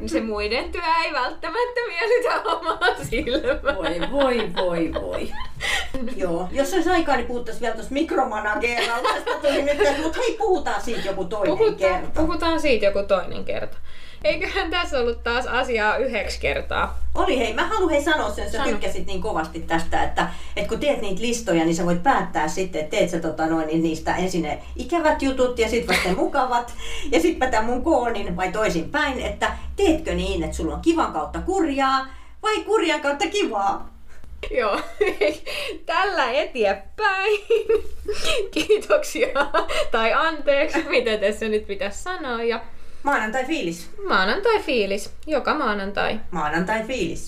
[0.05, 2.79] se muiden työ ei välttämättä miellytä omaa
[3.09, 3.75] silmää.
[3.75, 5.31] Voi, voi, voi, voi.
[6.15, 7.93] Joo, jos olisi aikaa, niin puhuttaisiin vielä tuosta.
[9.41, 12.21] Tuli nyt, mutta hei, puhutaan siitä joku toinen Puhutaan, kerta.
[12.21, 13.77] puhutaan siitä joku toinen kerta.
[14.23, 16.99] Eiköhän tässä ollut taas asiaa yhdeksi kertaa.
[17.15, 18.69] Oli hei, mä haluan hei sanoa sen, sä Sano.
[18.69, 22.81] tykkäsit niin kovasti tästä, että, että kun teet niitä listoja, niin sä voit päättää sitten,
[22.81, 26.15] että teet sä tota noin, niin niistä ensin ne ikävät jutut ja sitten vasta ne
[26.15, 26.73] mukavat.
[27.11, 31.39] Ja sitten tämän mun koonin vai toisinpäin, että teetkö niin, että sulla on kivan kautta
[31.39, 32.07] kurjaa
[32.43, 33.89] vai kurjan kautta kivaa.
[34.51, 34.79] Joo,
[35.85, 37.39] tällä eteenpäin.
[38.51, 39.27] Kiitoksia.
[39.91, 42.43] Tai anteeksi, mitä tässä nyt pitäisi sanoa.
[42.43, 42.61] Ja
[43.03, 43.89] Maanantai fiilis.
[44.07, 45.09] maanantai fiilis.
[45.27, 46.19] Joka maanantai.
[46.31, 47.19] Maanantai fiilis.